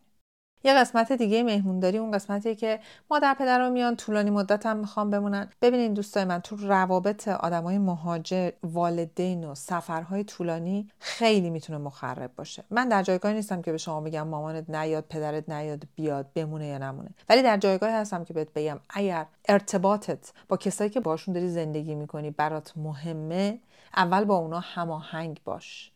یه 0.66 0.74
قسمت 0.74 1.12
دیگه 1.12 1.44
مهمونداری 1.44 1.98
اون 1.98 2.12
قسمتیه 2.12 2.56
که 2.56 2.80
مادر 3.12 3.34
پدر 3.34 3.60
رو 3.60 3.70
میان 3.70 3.96
طولانی 3.96 4.30
مدت 4.30 4.66
هم 4.66 4.78
می‌خوام 4.78 5.10
بمونن. 5.10 5.50
ببینین 5.62 5.94
دوستای 5.94 6.26
من 6.26 6.40
تو 6.40 6.56
روابط 6.56 7.28
آدمای 7.28 7.78
مهاجر 7.78 8.52
والدین 8.64 9.44
و 9.44 9.56
سفرهای 9.56 10.24
طولانی 10.24 10.90
خیلی 11.00 11.50
می‌تونه 11.50 11.80
مخرب 11.80 12.32
باشه. 12.36 12.64
من 12.70 12.90
در 12.90 13.04
جایگاهی 13.04 13.36
نیستم 13.36 13.62
که 13.62 13.72
به 13.72 13.78
شما 13.78 14.02
بگم 14.02 14.28
مامانت 14.28 14.70
نیاد 14.70 15.06
پدرت 15.10 15.50
نیاد 15.50 15.84
بیاد 15.96 16.26
بمونه 16.34 16.68
یا 16.68 16.78
نمونه. 16.78 17.10
ولی 17.30 17.44
در 17.44 17.58
جایگاهی 17.58 17.94
هستم 17.94 18.24
که 18.24 18.34
بهت 18.34 18.54
بگم 18.54 18.80
اگر 18.90 19.26
ارتباطت 19.50 20.34
با 20.48 20.58
کسایی 20.58 20.90
که 20.90 21.00
باشون 21.00 21.34
داری 21.34 21.50
زندگی 21.50 21.96
می‌کنی 21.96 22.32
برات 22.32 22.74
مهمه 22.78 23.60
اول 23.96 24.26
با 24.26 24.36
اونا 24.36 24.60
هماهنگ 24.60 25.42
باش. 25.46 25.93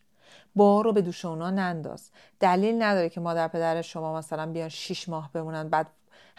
بار 0.56 0.84
رو 0.84 0.92
به 0.92 1.02
دوش 1.02 1.24
اونا 1.24 1.50
ننداز. 1.50 2.10
دلیل 2.40 2.82
نداره 2.82 3.08
که 3.08 3.20
مادر 3.20 3.48
پدر 3.48 3.82
شما 3.82 4.18
مثلا 4.18 4.46
بیان 4.46 4.68
6 4.68 5.08
ماه 5.08 5.30
بمونن 5.32 5.68
بعد 5.68 5.86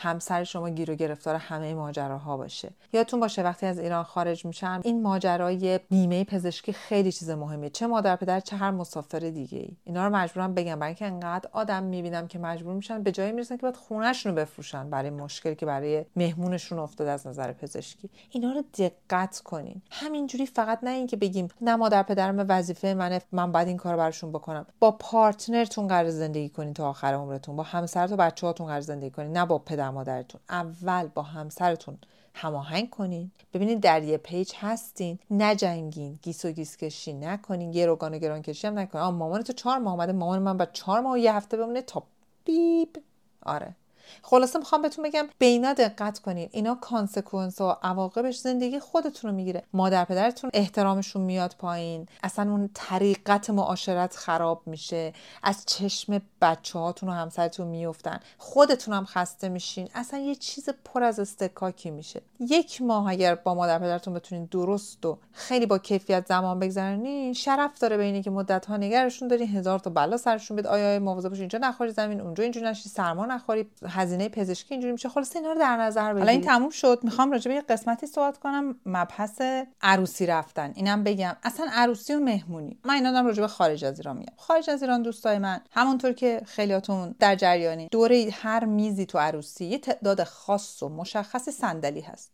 همسر 0.02 0.44
شما 0.44 0.70
گیر 0.70 0.92
و 0.92 0.96
گرفتار 0.96 1.36
همه 1.36 1.74
ماجراها 1.74 2.38
باشه. 2.38 2.70
یادتون 2.94 3.20
باشه 3.20 3.44
وقتی 3.44 3.66
از 3.66 3.80
ایران 3.80 4.04
خارج 4.04 4.46
میشن 4.46 4.82
این 4.84 5.02
ماجرای 5.02 5.80
بیمه 5.90 6.24
پزشکی 6.24 6.74
خیلی 6.74 7.12
چیز 7.12 7.30
مهمیه. 7.30 7.70
چه 7.70 7.88
مادر 7.88 8.16
پدر 8.16 8.40
چه 8.40 8.56
هر 8.56 8.72
مسافر 8.72 9.20
دیگه 9.20 9.58
ای 9.58 9.78
اینا 9.84 10.08
رو 10.08 10.16
مجبورم 10.16 10.54
بگم 10.54 10.80
برای 10.80 10.88
اینکه 10.88 11.06
انقدر 11.06 11.50
آدم 11.52 11.84
می‌بینم 11.84 12.28
که 12.28 12.40
مجبور 12.40 12.74
میشن 12.74 13.04
به 13.04 13.12
جایی 13.12 13.32
می‌رسن 13.32 13.56
که 13.56 13.62
باید 13.62 13.76
خونهشون 13.78 14.32
رو 14.32 14.38
بفروشن 14.38 14.90
برای 14.90 15.10
مشکلی 15.10 15.56
که 15.56 15.66
برای 15.66 16.06
مهمونشون 16.16 16.80
افتاده 16.80 17.12
از 17.12 17.28
نظر 17.28 17.54
پزشکی. 17.54 18.10
اینا 18.30 18.52
رو 18.52 18.64
دقت 18.78 19.40
کنین. 19.40 19.82
همینجوری 19.92 20.46
فقط 20.46 20.80
نه 20.84 20.92
اینکه 20.92 21.18
بگیم 21.18 21.48
نه 21.62 21.76
مادر 21.76 22.04
پدرم 22.04 22.46
وظیفه 22.50 22.94
منه 22.94 23.22
من 23.32 23.52
باید 23.52 23.68
این 23.68 23.78
کار 23.78 23.98
براشون 23.98 24.32
بکنم. 24.32 24.66
با 24.80 24.92
پارتنرتون 24.92 25.88
قرار 25.88 26.10
زندگی 26.10 26.50
کنین 26.50 26.74
تا 26.74 26.90
آخر 26.90 27.14
عمرتون. 27.14 27.56
با 27.56 27.64
همسرت 27.64 28.12
و 28.12 28.16
بچه‌هاتون 28.16 28.68
قرار 28.68 28.82
زندگی 28.82 29.10
کنین. 29.10 29.38
نه 29.38 29.46
با 29.46 29.58
پدر. 29.58 29.89
مادرتون. 29.92 30.42
اول 30.50 31.08
با 31.08 31.22
همسرتون 31.22 31.98
هماهنگ 32.34 32.90
کنین. 32.90 33.32
ببینید 33.54 33.80
در 33.80 34.04
یه 34.04 34.18
page 34.18 34.54
هستین. 34.56 35.20
نجنگین. 35.32 36.20
گیس 36.22 36.46
و 36.46 36.52
گیس 36.52 36.78
کشی 36.78 37.14
نکنین. 37.14 37.72
گروگان 37.72 38.14
و 38.14 38.18
گروگان 38.18 38.42
کشی 38.42 38.68
هم 38.68 38.80
نکنین. 38.80 39.06
مامان 39.06 39.42
تو 39.42 39.54
چهار 39.54 39.78
ماه 39.78 39.94
آمده 39.94 40.12
مامان 40.12 40.40
من 40.40 40.58
با 40.58 40.66
چهار 40.66 41.00
ماه 41.00 41.14
و 41.14 41.18
یه 41.18 41.36
هفته 41.36 41.58
بمونه 41.58 41.82
تا 41.82 42.04
بیب. 42.46 42.98
آره. 43.46 43.76
خلاصه 44.22 44.60
می‌خوام 44.60 44.82
بهتون 44.82 45.06
بگم 45.06 45.28
به 45.38 45.46
اینا 45.46 45.74
دقت 45.74 46.20
کنین. 46.20 46.50
اینا 46.52 46.76
consequence 46.76 47.62
و 47.62 47.76
عواقبش 47.84 48.38
زندگی 48.38 48.80
خودتون 48.80 49.32
رو 49.32 49.38
می‌گیره. 49.38 49.64
مادر 49.74 50.06
پدرتون 50.06 50.50
احترامشون 50.54 51.22
میاد 51.22 51.56
پایین. 51.60 52.08
اصلا 52.24 52.52
اون 52.52 52.70
طریقت 52.74 53.50
معاشرت 53.50 54.16
خراب 54.16 54.62
میشه. 54.66 55.14
از 55.44 55.66
چشم 55.66 56.22
بچه 56.42 56.80
هاتون 56.80 57.10
و 57.10 57.12
همسرتون 57.12 57.68
میفتن 57.68 58.20
خودتون 58.38 58.94
هم 58.94 59.06
خسته 59.06 59.50
میشین. 59.50 59.90
اصلا 59.96 60.20
یه 60.20 60.36
چیز 60.36 60.70
پر 60.86 61.04
از 61.04 61.20
اصطکاکی 61.20 61.92
میشه. 61.92 62.22
یک 62.40 62.82
ماه 62.82 63.10
اگر 63.10 63.36
با 63.36 63.56
مادر 63.56 63.80
پدرتون 63.80 64.14
بتونین 64.14 64.46
درست 64.46 65.06
و 65.06 65.18
خیلی 65.32 65.66
با 65.66 65.78
کیفیت 65.78 66.26
زمان 66.28 66.60
بگذرونین 66.60 67.34
شرف 67.34 67.80
داره 67.80 67.98
به 67.98 68.07
اینی 68.07 68.22
که 68.22 68.30
مدت 68.30 68.66
ها 68.66 68.78
نگرشون 68.78 69.28
دارین 69.28 69.48
هزار 69.48 69.80
تا 69.80 69.90
بلا 69.90 70.18
سرشون 70.18 70.56
بیاد 70.56 70.68
آیا 70.68 71.00
مواظب 71.00 71.30
باشین 71.30 71.42
اینجا 71.42 71.60
نخوری 71.60 71.92
زمین 71.92 72.22
اونجا 72.22 72.44
اینجوری 72.44 72.66
نشی 72.66 72.90
سرما 72.90 73.26
نخوری. 73.26 73.68
هزینه 74.00 74.30
پزشکی 74.30 74.74
اینجوری 74.74 74.92
میشه. 74.92 75.10
خلاصه 75.10 75.36
اینا 75.36 75.52
رو 75.52 75.60
در 75.60 75.78
نظر 75.78 76.14
بگیرید 76.14 76.20
حالا 76.20 76.32
این 76.32 76.42
تموم 76.42 76.70
شد. 76.70 77.00
می‌خوام 77.04 77.32
راجع 77.32 77.50
به 77.50 77.56
یه 77.56 77.62
قسمتی 77.62 78.08
صحبت 78.08 78.38
کنم. 78.38 78.76
مبحث 78.86 79.42
عروسی 79.82 80.26
رفتن. 80.26 80.72
اینم 80.76 81.04
بگم. 81.04 81.36
اصلا 81.44 81.68
عروسی 81.72 82.14
و 82.14 82.20
مهمونی. 82.20 82.80
من 82.86 82.94
اینا 82.94 83.12
دارم 83.12 83.26
راجع 83.26 83.42
به 83.42 83.48
خارج 83.48 83.86
از 83.86 84.00
ایران 84.00 84.18
میگم. 84.18 84.34
خارج 84.38 84.70
از 84.70 84.82
ایران 84.82 85.02
دوستای 85.02 85.38
من. 85.38 85.62
همونطور 85.72 86.14
که 86.14 86.42
خیلیاتون 86.46 87.16
در 87.20 87.36
جریانی. 87.36 87.88
دور 87.92 88.30
هر 88.34 88.66
میزی 88.66 89.06
تو 89.06 89.18
عروسی 89.18 89.66
یه 89.66 89.78
تعداد 89.78 90.24
خاص 90.24 90.84
و 90.84 90.90
مشخص 90.90 91.50
صندلی 91.50 92.02
هست. 92.02 92.32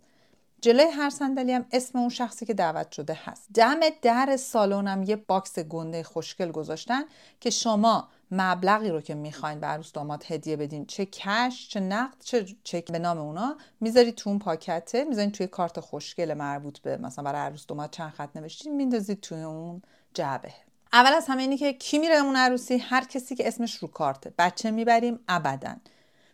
جلوی 0.65 0.91
هر 0.91 1.09
صندلی 1.09 1.51
هم 1.51 1.65
اسم 1.71 1.99
اون 1.99 2.09
شخصی 2.09 2.45
که 2.45 2.53
دعوت 2.53 2.91
شده 2.91 3.19
هست. 3.25 3.47
دم 3.53 3.79
در 4.01 4.37
سالن 4.37 4.87
هم 4.87 5.03
یه 5.03 5.15
box 5.15 5.59
گنده 5.59 6.03
خوشگل 6.03 6.51
گذاشتن 6.51 7.03
که 7.39 7.49
شما 7.49 8.07
مبلغی 8.31 8.89
رو 8.89 9.01
که 9.01 9.15
می‌خواین 9.15 9.59
به 9.59 9.67
عروس 9.67 9.91
داماد 9.91 10.23
هدیه 10.27 10.55
بدین 10.55 10.85
چه 10.85 11.05
کش 11.05 11.69
چه 11.69 11.79
نقد 11.79 12.15
چه 12.23 12.45
چک 12.63 12.91
به 12.91 12.99
نام 12.99 13.17
اونا 13.17 13.57
می‌ذارید 13.81 14.15
تو 14.15 14.29
اون 14.29 14.39
پاکته 14.39 15.03
می‌ذارید 15.03 15.31
توی 15.31 15.47
کارت 15.47 15.79
خوشگل 15.79 16.33
مربوط 16.33 16.79
به 16.79 16.97
مثلا 16.97 17.23
برای 17.23 17.41
عروس 17.41 17.65
داماد 17.65 17.89
چند 17.89 18.11
خط 18.11 18.29
نوشتین 18.35 18.75
میندازید 18.75 19.21
توی 19.21 19.41
اون 19.41 19.81
جعبه. 20.13 20.53
اول 20.93 21.13
از 21.13 21.25
همه 21.27 21.41
اینی 21.41 21.57
که 21.57 21.73
کی 21.73 21.99
میره 21.99 22.15
اون 22.15 22.35
عروسی؟ 22.35 22.77
هر 22.77 23.03
کسی 23.03 23.35
که 23.35 23.47
اسمش 23.47 23.75
رو 23.75 23.87
کارته 23.87 24.33
بچه 24.37 24.71
می‌بریم 24.71 25.19
ابدا. 25.27 25.75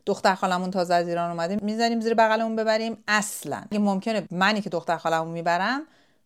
دختر 0.05 0.35
خالمون 0.35 0.71
تازه 0.71 0.93
از 0.93 1.07
ایران 1.07 1.31
اومده 1.31 1.59
می‌ذاریم 1.61 2.01
زیر 2.01 2.13
بغلمون 2.13 2.55
ببریم. 2.55 2.97
اصلا. 3.07 3.63
اگه 3.71 3.79
ممکنه 3.79 4.27
منی 4.31 4.61
که 4.61 4.69
دختر 4.69 4.97
خالمون 4.97 5.31
می‌برم 5.31 5.81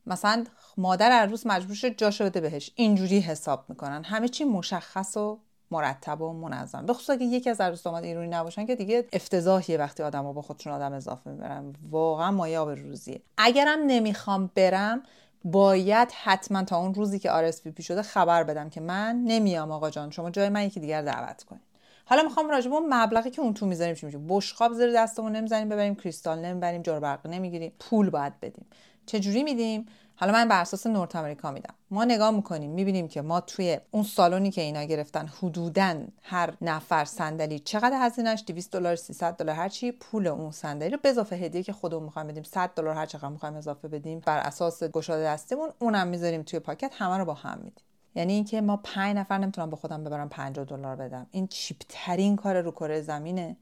مثلا 0.08 0.44
مادر 0.78 1.12
عروس 1.12 1.46
مجبور 1.46 1.76
شد 1.76 1.98
جاشو 1.98 2.26
بده 2.26 2.42
بهش. 2.42 2.72
اینجوری 2.76 3.20
حساب 3.20 3.66
می‌کنن. 3.70 4.04
همه 4.04 4.28
چی 4.28 4.44
مشخص 4.44 5.18
و 5.18 5.40
مرتب 5.72 6.22
و 6.22 6.34
منظم. 6.34 6.86
به 6.86 6.94
خصوص 6.94 7.10
اگه 7.10 7.26
یکی 7.26 7.50
از 7.50 7.62
عروس 7.62 7.84
داماد 7.84 8.04
ایرانی 8.04 8.28
نباشن 8.28 8.66
که 8.66 8.76
دیگه 8.76 9.06
افتضاحیه 9.14 9.78
وقتی 9.78 10.04
آدمو 10.04 10.34
با 10.34 10.42
خودشون 10.42 10.74
آدم 10.74 10.94
اضافه 10.94 11.30
می‌برن. 11.30 11.74
واقعا 11.90 12.32
مایه 12.32 12.60
آب 12.60 12.70
روزیه 12.70 13.22
اگرم 13.38 13.80
نمی‌خوام 13.88 14.50
برم 14.56 15.04
باید 15.44 16.12
حتما 16.24 16.64
تا 16.64 16.78
اون 16.78 16.94
روزی 16.94 17.20
که 17.20 17.52
RSVP 17.52 17.84
شده 17.84 18.02
خبر 18.02 18.44
بدم 18.44 18.70
که 18.70 18.82
من 18.82 19.24
نمیام 19.24 19.72
آقا 19.72 19.90
جان. 19.90 20.12
شما 20.12 20.30
جای 20.30 20.50
من 20.50 20.64
یکی 20.64 20.80
دیگر 20.80 21.02
دعوت 21.02 21.44
کنید. 21.44 21.75
حالا 22.06 22.24
می‌خوام 22.24 22.50
راجع 22.50 22.70
به 22.70 22.76
اون 22.76 22.94
مبلغی 22.94 23.30
که 23.30 23.42
اون 23.42 23.54
تو 23.54 23.66
می‌ذاریم 23.66 23.96
چی 23.96 24.06
میشه؟ 24.06 24.20
بشقاب 24.28 24.74
زیر 24.74 24.94
دستمون 24.94 25.36
نمی‌زنیم 25.36 25.70
ببریم 25.70 25.96
کریستال 25.96 26.40
نمی‌بریم 26.40 26.82
جار 26.82 27.00
برق 27.00 27.28
نمی‌گیریم. 27.28 27.72
پول 27.80 28.10
باید 28.10 28.40
بدیم. 28.40 28.66
چه 29.06 29.20
جوری 29.20 29.44
میدیم؟ 29.44 29.86
حالا 30.16 30.34
من 30.34 30.48
بر 30.48 30.62
اساس 30.62 30.88
نورت 30.88 31.16
آمریکا 31.16 31.52
میدم. 31.52 31.74
ما 31.92 32.06
نگاه 32.06 32.32
می‌کنیم 32.32 32.72
می‌بینیم 32.72 33.08
که 33.08 33.22
ما 33.22 33.42
توی 33.42 33.80
اون 33.92 34.04
سالونی 34.04 34.52
که 34.52 34.62
اینا 34.62 34.84
گرفتن 34.84 35.28
حدودا 35.28 36.04
هر 36.22 36.54
نفر 36.62 37.06
صندلی 37.06 37.60
چقدر 37.60 37.98
هزینهش 38.00 38.44
200 38.48 38.72
دلار 38.72 38.96
300 38.96 39.38
دلار 39.38 39.56
هر 39.56 39.70
چی. 39.70 39.92
پول 39.92 40.28
اون 40.28 40.52
صندلی 40.52 40.90
رو 40.90 40.98
به 41.02 41.10
اضافه 41.10 41.36
هدیه 41.36 41.64
که 41.64 41.74
خودمون 41.74 42.04
می‌خوایم 42.04 42.28
بدیم. 42.28 42.44
100 42.44 42.70
دلار 42.76 42.96
هر 42.96 43.06
چقدر 43.06 43.30
می‌خوایم 43.30 43.56
اضافه 43.56 43.88
بدیم 43.88 44.20
بر 44.20 44.38
اساس 44.38 44.84
گشاده 44.84 45.24
دستمون 45.24 45.70
اونم 45.80 46.08
می‌ذاریم 46.08 46.44
توی 46.44 46.60
پاکت 46.60 46.92
همه 46.94 47.18
رو 47.18 47.26
با 47.26 47.34
هم 47.34 47.58
میدیم. 47.58 47.86
یعنی 48.16 48.34
اینکه 48.34 48.62
ما 48.62 48.78
پنج 48.78 49.18
نفر 49.18 49.38
نمی‌تونم 49.38 49.70
با 49.70 49.78
خودم 49.78 50.04
ببرم 50.04 50.30
50 50.30 50.66
دلار 50.66 50.96
بدم. 50.96 51.28
این 51.32 51.48
چیپ 51.48 51.78
ترین 51.90 52.36
کار 52.36 52.62
رو 52.62 52.72
کره 52.72 53.02
زمینه. 53.02 53.58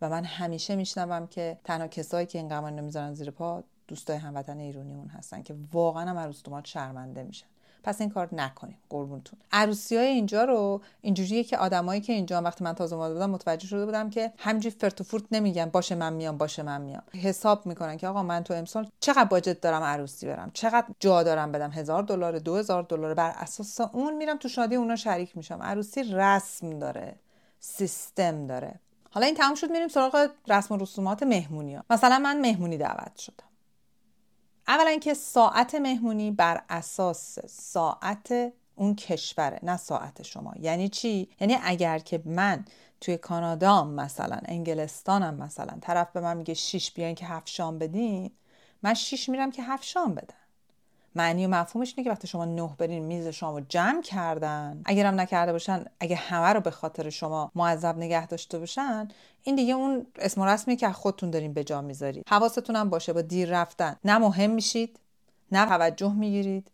و 0.00 0.08
من 0.08 0.24
همیشه 0.24 0.76
میشنوم 0.76 1.26
که 1.26 1.58
تنها 1.64 1.88
کسایی 1.88 2.26
که 2.26 2.38
این 2.38 2.48
قوانین 2.48 2.84
می‌ذارن 2.84 3.14
زیر 3.14 3.30
پا 3.30 3.64
دوستای 3.88 4.16
هموطن 4.16 4.58
ایرانیمون 4.58 5.08
هستن 5.08 5.42
که 5.42 5.54
واقعا 5.72 6.10
هم 6.10 6.18
عروس 6.18 6.42
شرمنده 6.64 7.22
میشن. 7.22 7.46
پس 7.84 8.00
این 8.00 8.10
کار 8.10 8.28
نکنیم. 8.32 8.78
قربونتون. 8.90 9.38
عروسی 9.52 9.96
های 9.96 10.06
اینجا 10.06 10.44
رو 10.44 10.80
اینجوریه 11.00 11.44
که 11.44 11.58
آدمایی 11.58 12.00
که 12.00 12.12
اینجا 12.12 12.42
وقتی 12.42 12.64
من 12.64 12.72
تازه 12.72 12.96
اومده 12.96 13.14
بودم 13.14 13.30
متوجه 13.30 13.66
شده 13.66 13.86
بودم 13.86 14.10
که 14.10 14.32
همینجوری 14.38 14.76
فرت 14.80 15.00
و 15.00 15.04
فورت 15.04 15.24
نمیگن 15.32 15.66
باشه 15.66 15.94
من 15.94 16.12
میام 16.12 16.38
باشه 16.38 16.62
من 16.62 16.80
میام. 16.80 17.02
حساب 17.22 17.66
می‌کنن 17.66 17.96
که 17.96 18.08
آقا 18.08 18.22
من 18.22 18.44
تو 18.44 18.54
امسال 18.54 18.88
چقدر 19.00 19.24
باجت 19.24 19.60
دارم 19.60 19.82
عروسی 19.82 20.26
برم؟ 20.26 20.50
چقدر 20.54 20.86
جا 21.00 21.22
دارم 21.22 21.52
بدم؟ 21.52 21.70
هزار 21.70 22.02
دلار 22.02 22.38
دو 22.38 22.56
هزار 22.56 22.82
دلار 22.82 23.14
بر 23.14 23.30
اساس 23.36 23.80
اون 23.80 24.16
میرم 24.16 24.36
تو 24.36 24.48
شادی 24.48 24.76
اونا 24.76 24.96
شریک 24.96 25.36
میشم. 25.36 25.62
عروسی 25.62 26.02
رسم 26.02 26.78
داره. 26.78 27.14
سیستم 27.60 28.46
داره. 28.46 28.74
حالا 29.10 29.26
این 29.26 29.34
تموم 29.34 29.54
شد 29.54 29.70
میریم 29.70 29.88
سراغ 29.88 30.30
رسم 30.48 30.74
و 30.74 30.78
رسومات 30.78 31.22
مهمونی 31.22 31.74
ها. 31.74 31.84
مثلا 31.90 32.18
من 32.18 32.40
مهمونی 32.40 32.78
دعوت 32.78 33.16
شدم. 33.16 33.45
اولا 34.68 34.98
که 34.98 35.14
ساعت 35.14 35.74
مهمونی 35.74 36.30
بر 36.30 36.62
اساس 36.68 37.38
ساعت 37.48 38.52
اون 38.74 38.94
کشوره 38.94 39.60
نه 39.62 39.76
ساعت 39.76 40.22
شما. 40.22 40.52
یعنی 40.60 40.88
چی؟ 40.88 41.28
یعنی 41.40 41.56
اگر 41.62 41.98
که 41.98 42.22
من 42.24 42.64
توی 43.00 43.16
کانادا 43.16 43.84
مثلا 43.84 44.38
انگلستانم 44.44 45.34
مثلا 45.34 45.78
طرف 45.80 46.12
به 46.12 46.20
من 46.20 46.36
میگه 46.36 46.54
شیش 46.54 46.92
بیاین 46.92 47.14
که 47.14 47.26
هفت 47.26 47.48
شام 47.48 47.78
بدین 47.78 48.30
من 48.82 48.94
شیش 48.94 49.28
میرم 49.28 49.50
که 49.50 49.62
هفت 49.62 49.84
شام 49.84 50.14
بدن 50.14 50.45
معنی 51.16 51.46
و 51.46 51.48
مفهومش 51.48 51.94
اینه 51.96 52.04
که 52.04 52.10
وقتی 52.10 52.28
شما 52.28 52.44
نه 52.44 52.70
برین 52.78 53.04
میز 53.04 53.26
شما 53.26 53.60
جمع 53.60 54.02
کردن 54.02 54.82
اگرم 54.84 55.20
نکرده 55.20 55.52
باشن 55.52 55.84
اگه 56.00 56.16
همه 56.16 56.52
رو 56.52 56.60
به 56.60 56.70
خاطر 56.70 57.10
شما 57.10 57.50
معذب 57.54 57.96
نگه 57.96 58.26
داشته 58.26 58.58
باشن 58.58 59.08
این 59.42 59.56
دیگه 59.56 59.74
اون 59.74 60.06
اسم 60.16 60.40
و 60.40 60.46
رسمی 60.46 60.76
که 60.76 60.88
خودتون 60.88 61.30
دارین 61.30 61.52
به 61.52 61.64
جا 61.64 61.82
می‌ذارید. 61.82 62.24
حواستون 62.28 62.76
هم 62.76 62.90
باشه 62.90 63.12
با 63.12 63.20
دیر 63.20 63.48
رفتن. 63.60 63.96
نه 64.04 64.18
مهم 64.18 64.50
میشید 64.50 65.00
نه 65.52 65.66
توجه 65.66 66.12
می‌گیرید 66.12 66.70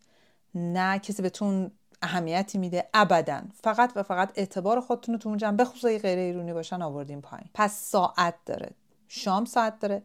نه 0.54 0.99
کسی 0.99 1.22
بهتون 1.22 1.70
اهمیتی 2.02 2.58
میده 2.58 2.88
ابدا. 2.94 3.40
فقط 3.62 3.92
و 3.96 4.02
فقط 4.02 4.32
اعتبار 4.34 4.80
خودتون 4.80 5.14
رو 5.14 5.18
تو 5.18 5.28
اون 5.28 5.56
به 5.56 5.64
خصوص 5.64 6.02
غیر 6.02 6.18
ایرونی 6.18 6.52
باشن 6.52 6.82
آوردین 6.82 7.20
پایین. 7.20 7.49
پس 7.54 7.75
ساعت 7.75 8.34
داره. 8.46 8.70
شام 9.08 9.44
ساعت 9.44 9.78
داره. 9.78 10.02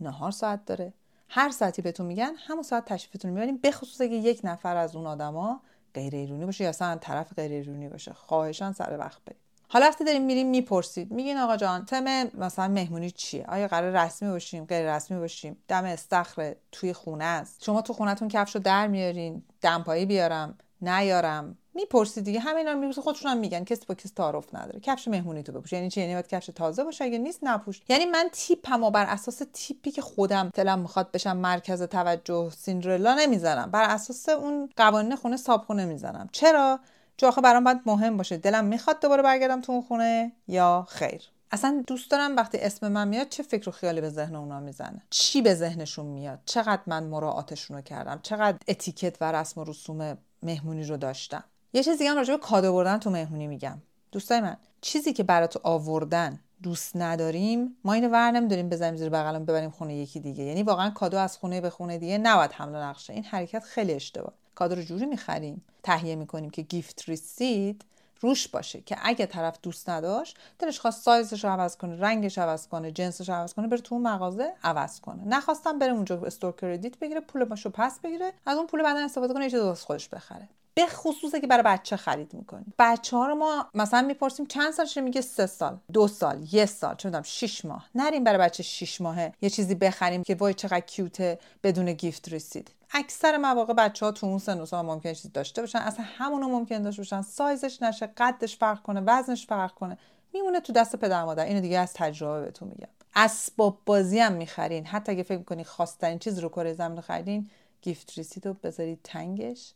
نهار 0.00 0.30
ساعت 0.30 0.64
داره. 0.64 0.92
هر 1.32 1.50
ساعتی 1.50 1.82
بهتون 1.82 2.06
میگن 2.06 2.32
همون 2.46 2.62
ساعت 2.62 2.84
تشریفتون 2.84 3.30
می‌بریم 3.30 3.56
به 3.56 3.70
خصوص 3.70 4.00
اگه 4.00 4.14
یک 4.14 4.40
نفر 4.44 4.76
از 4.76 4.96
اون 4.96 5.06
آدما 5.06 5.60
غیر 5.94 6.14
ایرونی 6.14 6.44
باشه 6.44 6.64
یا 6.64 6.70
اصلا 6.70 6.96
طرف 6.96 7.32
غیر 7.32 7.52
ایرونی 7.52 7.88
باشه. 7.88 8.12
خواهشان 8.12 8.72
سر 8.72 8.98
وقت 8.98 9.24
برید. 9.24 9.40
حالا 9.68 9.86
وقتی 9.86 10.04
داریم 10.04 10.22
میریم 10.22 10.50
می‌پرسید. 10.50 11.10
میگین 11.10 11.36
آقا 11.36 11.56
جان 11.56 11.84
تم 11.84 12.24
مثلا 12.24 12.68
مهمونی 12.68 13.10
چیه؟ 13.10 13.44
آیا 13.48 13.68
قرار 13.68 14.04
رسمی 14.04 14.28
باشیم 14.28 14.64
غیر 14.64 14.94
رسمی 14.94 15.18
باشیم؟ 15.18 15.56
دم 15.68 15.84
استخر 15.84 16.54
توی 16.72 16.92
خونه 16.92 17.24
است. 17.24 17.64
شما 17.64 17.82
تو 17.82 17.92
خونتون 17.92 18.28
کفشو 18.28 18.58
در 18.58 18.86
میارین 18.86 19.42
دمپایی 19.60 20.06
بیارم 20.06 20.58
نیارم. 20.82 21.58
می‌پرسی 21.80 22.22
دیگه. 22.22 22.40
همه 22.40 22.56
اینا 22.56 22.74
می‌پرسی. 22.74 23.00
خودشون 23.00 23.30
هم 23.30 23.38
میگن 23.38 23.64
کسی 23.64 23.82
با 23.88 23.94
کسی 23.94 24.08
تعارف 24.16 24.54
نداره. 24.54 24.80
کفش 24.80 25.08
مهمونی 25.08 25.42
تو 25.42 25.52
بپوش. 25.52 25.72
یعنی 25.72 25.90
چی؟ 25.90 26.00
یعنی 26.00 26.12
باید 26.12 26.28
کفش 26.28 26.50
تازه 26.54 26.84
باشه. 26.84 27.04
اگه 27.04 27.18
نیست 27.18 27.38
نپوش. 27.42 27.80
یعنی 27.88 28.04
من 28.04 28.28
تیپمو 28.32 28.90
بر 28.90 29.06
اساس 29.08 29.42
تیپی 29.52 29.90
که 29.90 30.02
خودم 30.02 30.50
دلم 30.54 30.78
می‌خواد 30.78 31.10
بشم 31.12 31.36
مرکز 31.36 31.82
توجه 31.82 32.50
سیندرلا 32.50 33.14
نمی‌زنم 33.14 33.70
بر 33.70 33.84
اساس 33.90 34.28
اون 34.28 34.68
قوانین 34.76 35.16
خونه 35.16 35.36
صابخونه 35.36 35.84
می‌زنم 35.84 36.28
چرا؟ 36.32 36.80
چون 37.16 37.28
آخه 37.28 37.40
برام 37.40 37.64
باید 37.64 37.80
مهم 37.86 38.16
باشه. 38.16 38.36
دلم 38.36 38.64
می‌خواد 38.64 39.00
دوباره 39.00 39.22
برگردم 39.22 39.60
تو 39.60 39.72
اون 39.72 39.82
خونه 39.82 40.32
یا 40.48 40.86
خیر. 40.88 41.22
اصلا 41.52 41.84
دوست 41.86 42.10
دارم 42.10 42.36
وقتی 42.36 42.58
اسم 42.58 42.88
من 42.88 43.08
میاد 43.08 43.28
چه 43.28 43.42
فکر 43.42 43.68
و 43.68 43.72
خیالی 43.72 44.00
به 44.00 44.08
ذهن 44.08 44.36
اونا 44.36 44.60
می‌زنه؟ 44.60 45.02
چی 45.10 45.42
به 45.42 45.54
ذهنشون 45.54 46.06
میاد؟ 46.06 46.38
چقدر 46.46 46.82
من 46.86 47.04
مراعاتشون 47.04 47.76
رو 47.76 47.82
کردم؟ 47.82 48.20
چقدر 48.22 48.58
اتیکت 48.68 49.16
و 49.20 49.32
رسم 49.32 49.60
و 49.60 49.64
رسوم 49.64 50.18
مهمونی 50.42 50.84
رو 50.84 50.96
داشتم؟ 50.96 51.44
یه 51.72 51.82
چیز 51.82 51.98
دیگه 51.98 52.10
هم 52.10 52.16
راجع 52.16 52.34
به 52.34 52.40
کادو 52.40 52.72
بردن 52.72 52.98
تو 52.98 53.10
مهمونی 53.10 53.46
میگم. 53.46 53.78
دوستای 54.12 54.40
من 54.40 54.56
چیزی 54.80 55.12
که 55.12 55.22
برات 55.22 55.56
آوردن 55.62 56.40
دوست 56.62 56.96
نداریم 56.96 57.76
ما 57.84 57.92
اینو 57.92 58.08
ور 58.08 58.30
نمیداریم 58.30 58.68
بزنیم 58.68 58.96
زیر 58.96 59.08
بغلم 59.08 59.44
ببریم 59.44 59.70
خونه 59.70 59.96
یکی 59.96 60.20
دیگه. 60.20 60.44
یعنی 60.44 60.62
واقعا 60.62 60.90
کادو 60.90 61.18
از 61.18 61.36
خونه 61.36 61.60
به 61.60 61.70
خونه 61.70 61.98
دیگه 61.98 62.18
نباید 62.18 62.52
حمل 62.52 62.76
نقشه 62.76 63.12
این 63.12 63.24
حرکت 63.24 63.64
خیلی 63.64 63.92
اشتباه. 63.92 64.32
کادو 64.54 64.74
رو 64.74 64.82
جوری 64.82 65.06
می‌خریم 65.06 65.64
تهیه 65.82 66.16
می‌کنیم 66.16 66.50
که 66.50 66.62
گیفت 66.62 67.04
ریسید 67.08 67.84
روش 68.20 68.48
باشه 68.48 68.80
که 68.80 68.96
اگه 69.02 69.26
طرف 69.26 69.58
دوست 69.62 69.90
نداشت 69.90 70.38
دلش 70.58 70.80
خواست 70.80 71.02
سایزش 71.02 71.44
رو 71.44 71.50
عوض 71.50 71.76
کنه 71.76 72.00
رنگش 72.00 72.38
عوض 72.38 72.68
کنه 72.68 72.90
جنسش 72.90 73.28
رو 73.28 73.34
عوض 73.34 73.54
کنه 73.54 73.66
بره 73.66 73.80
تو 73.80 73.94
اون 73.94 74.04
مغازه 74.08 74.52
عوض 74.64 75.00
کنه. 75.00 75.24
نخواستم 75.24 75.78
بره 75.78 75.92
اونجا 75.92 76.22
استور 76.26 76.52
کردیت 76.52 76.98
بگیره 76.98 77.20
پول 77.20 77.44
باشو 77.44 77.70
پس 77.70 78.00
بگیره 78.00 78.32
از 78.46 78.58
اون 78.58 78.66
پول 78.66 78.82
بعدا 78.82 79.04
استفاده 79.04 79.34
کنه 79.34 79.44
یه 79.44 79.50
چیز 79.50 79.60
خودش 79.60 80.08
بخره. 80.08 80.48
به 80.74 80.86
خصوصه 80.86 81.40
که 81.40 81.46
برای 81.46 81.62
بچه 81.62 81.96
خرید 81.96 82.34
می‌کنیم 82.34 82.74
بچه 82.78 83.16
ها 83.16 83.26
رو 83.26 83.34
ما 83.34 83.66
مثلا 83.74 84.02
می‌پرسیم 84.02 84.46
چند 84.46 84.72
سالشه 84.72 85.00
میگه 85.00 85.20
سه 85.20 85.46
سال 85.46 85.78
دو 85.92 86.08
سال 86.08 86.46
یه 86.52 86.66
سال 86.66 86.94
چه 86.96 87.08
می‌دونم 87.08 87.22
شش 87.22 87.64
ماه. 87.64 87.86
نریم 87.94 88.24
برای 88.24 88.38
بچه 88.38 88.62
شش 88.62 89.00
ماهه 89.00 89.32
یه 89.42 89.50
چیزی 89.50 89.74
بخریم 89.74 90.22
که 90.22 90.34
وای 90.34 90.54
چقدر 90.54 90.80
کیوته 90.80 91.38
بدون 91.62 91.92
گیفت 91.92 92.32
رسید. 92.32 92.70
اکثر 92.92 93.36
مواقع 93.36 93.72
بچه 93.72 94.06
ها 94.06 94.12
تو 94.12 94.26
اون 94.26 94.38
سن 94.38 94.60
و 94.60 94.82
ممکن 94.82 95.12
چیز 95.12 95.32
داشته 95.32 95.62
باشن. 95.62 95.78
اصلا 95.78 96.04
همونو 96.08 96.48
ممکن 96.48 96.82
داشته 96.82 97.02
باشن. 97.02 97.22
سایزش 97.22 97.82
نشه 97.82 98.12
قدش 98.16 98.56
فرق 98.56 98.82
کنه 98.82 99.02
وزنش 99.06 99.46
فرق 99.46 99.74
کنه. 99.74 99.98
میمونه 100.34 100.60
تو 100.60 100.72
دست 100.72 100.96
پدر 100.96 101.24
مادر. 101.24 101.44
اینو 101.44 101.60
دیگه 101.60 101.78
از 101.78 101.92
تجربه 101.92 102.44
بهتون 102.44 102.68
میگم. 102.68 102.88
اسباب 103.14 103.78
بازی 103.86 104.18
هم 104.18 104.32
می‌خرین. 104.32 104.86
حتی 104.86 105.12
اگه 105.12 105.22
فکر 105.22 105.38
می‌کنی 105.38 105.64
خاص‌ترین 105.64 106.18
چیز 106.18 106.38
رو 106.38 106.48
کره 106.48 106.72
زمین 106.72 107.00
خریدین 107.00 107.50
gift 107.82 108.18
receipt 108.18 108.46
رو 108.46 108.54
بذارید 108.54 109.00
تنگش. 109.04 109.74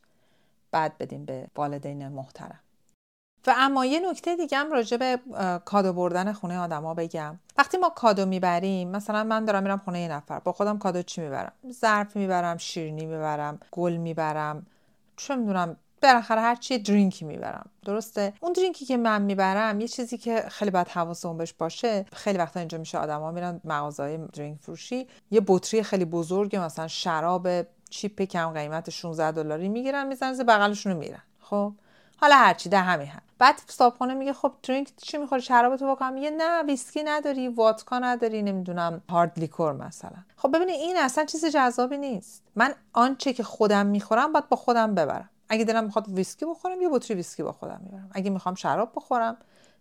بعد 0.70 0.98
بدیم 0.98 1.24
به 1.24 1.46
والدین 1.56 2.08
محترم. 2.08 2.60
و 3.46 3.54
اما 3.56 3.84
یه 3.86 4.10
نکته 4.10 4.36
دیگه 4.36 4.58
هم 4.58 4.72
راجع 4.72 4.96
به 4.96 5.18
کادو 5.64 5.92
بردن 5.92 6.32
خونه 6.32 6.58
آدما 6.58 6.94
بگم. 6.94 7.38
وقتی 7.58 7.76
ما 7.76 7.88
کادو 7.88 8.26
می‌بریم 8.26 8.90
مثلا 8.90 9.24
من 9.24 9.44
دارم 9.44 9.62
میرم 9.62 9.78
خونه 9.84 10.00
یه 10.00 10.08
نفر 10.08 10.38
با 10.38 10.52
خودم 10.52 10.78
کادو 10.78 11.02
چی 11.02 11.20
می‌برم؟ 11.20 11.52
ظرف 11.70 12.16
می‌برم 12.16 12.56
شیرینی 12.56 13.06
می‌برم 13.06 13.60
گل 13.72 13.92
می‌برم 13.92 14.66
چه 15.16 15.36
می‌دونم 15.36 15.76
بالاخره 16.02 16.40
هر 16.40 16.54
چی 16.54 16.78
drink 16.78 17.17
ی 17.17 17.24
می‌برم. 17.24 17.70
درسته؟ 17.84 18.32
اون 18.40 18.52
drink 18.52 18.79
ی 18.79 18.84
که 18.84 18.96
من 18.96 19.22
می‌برم 19.22 19.80
یه 19.80 19.88
چیزی 19.88 20.18
که 20.18 20.44
خیلی 20.48 20.70
باید 20.70 20.88
حواسمون 20.88 21.38
بهش 21.38 21.52
باشه. 21.52 22.06
خیلی 22.12 22.38
وقتا 22.38 22.60
اینجا 22.60 22.78
میشه 22.78 22.98
آدما 22.98 23.30
میرن 23.30 23.60
مغازه‌های 23.64 24.16
drink 24.16 24.58
فروشی 24.60 25.06
یه 25.30 25.42
بطری 25.46 25.82
خیلی 25.82 26.04
بزرگ 26.04 26.56
مثلا 26.56 26.88
شراب 26.88 27.48
cheap 27.90 28.22
کم 28.22 28.50
قیمت 28.52 28.90
16 28.90 29.30
دلاری 29.30 29.68
می‌گیرن 29.68 30.06
می‌زنن 30.06 30.36
بغلشون 30.36 30.92
رو 30.92 30.98
میرن. 30.98 31.22
خب؟ 31.40 31.72
حالا 32.16 32.36
هرچی 32.36 32.68
ده 32.68 32.80
همین 32.80 33.06
هم 33.06 33.22
بعد 33.38 33.60
صابخونه 33.66 34.14
میگه 34.14 34.32
خب 34.32 34.52
drink 34.62 34.92
چی 34.96 35.18
می‌خوری؟ 35.18 35.42
شراب 35.42 35.76
تو 35.76 35.94
بکنم 35.94 36.12
میگه 36.12 36.30
نه 36.30 36.62
ویسکی 36.62 37.02
نداری 37.02 37.48
واتکا 37.48 37.98
نداری 37.98 38.42
نمی‌دونم 38.42 39.02
hard 39.10 39.32
liquor 39.38 39.72
مثلا. 39.72 40.16
خب 40.36 40.56
ببینید 40.56 40.74
این 40.74 40.96
اصلا 40.96 41.24
چیز 41.24 41.44
جذابی 41.44 41.98
نیست. 41.98 42.42
من 42.56 42.74
آنچه 42.92 43.32
که 43.32 43.42
خودم 43.42 43.86
می‌خورم 43.86 44.32
باید 44.32 44.48
با 44.48 44.56
خودم 44.56 44.94
ببرم. 44.94 45.30
اگه 45.48 45.64
دلم 45.64 45.84
می‌خواد 45.84 46.08
ویسکی 46.08 46.46
بخورم 46.46 46.82
یه 46.82 46.88
بطری 46.88 47.14
ویسکی 47.14 47.42
با 47.42 47.52
خودم 47.52 47.80
می‌برم. 47.84 48.10
اگه 48.12 48.30
می‌خوام 48.30 48.54
شراب 48.54 48.92
بخورم 48.96 49.36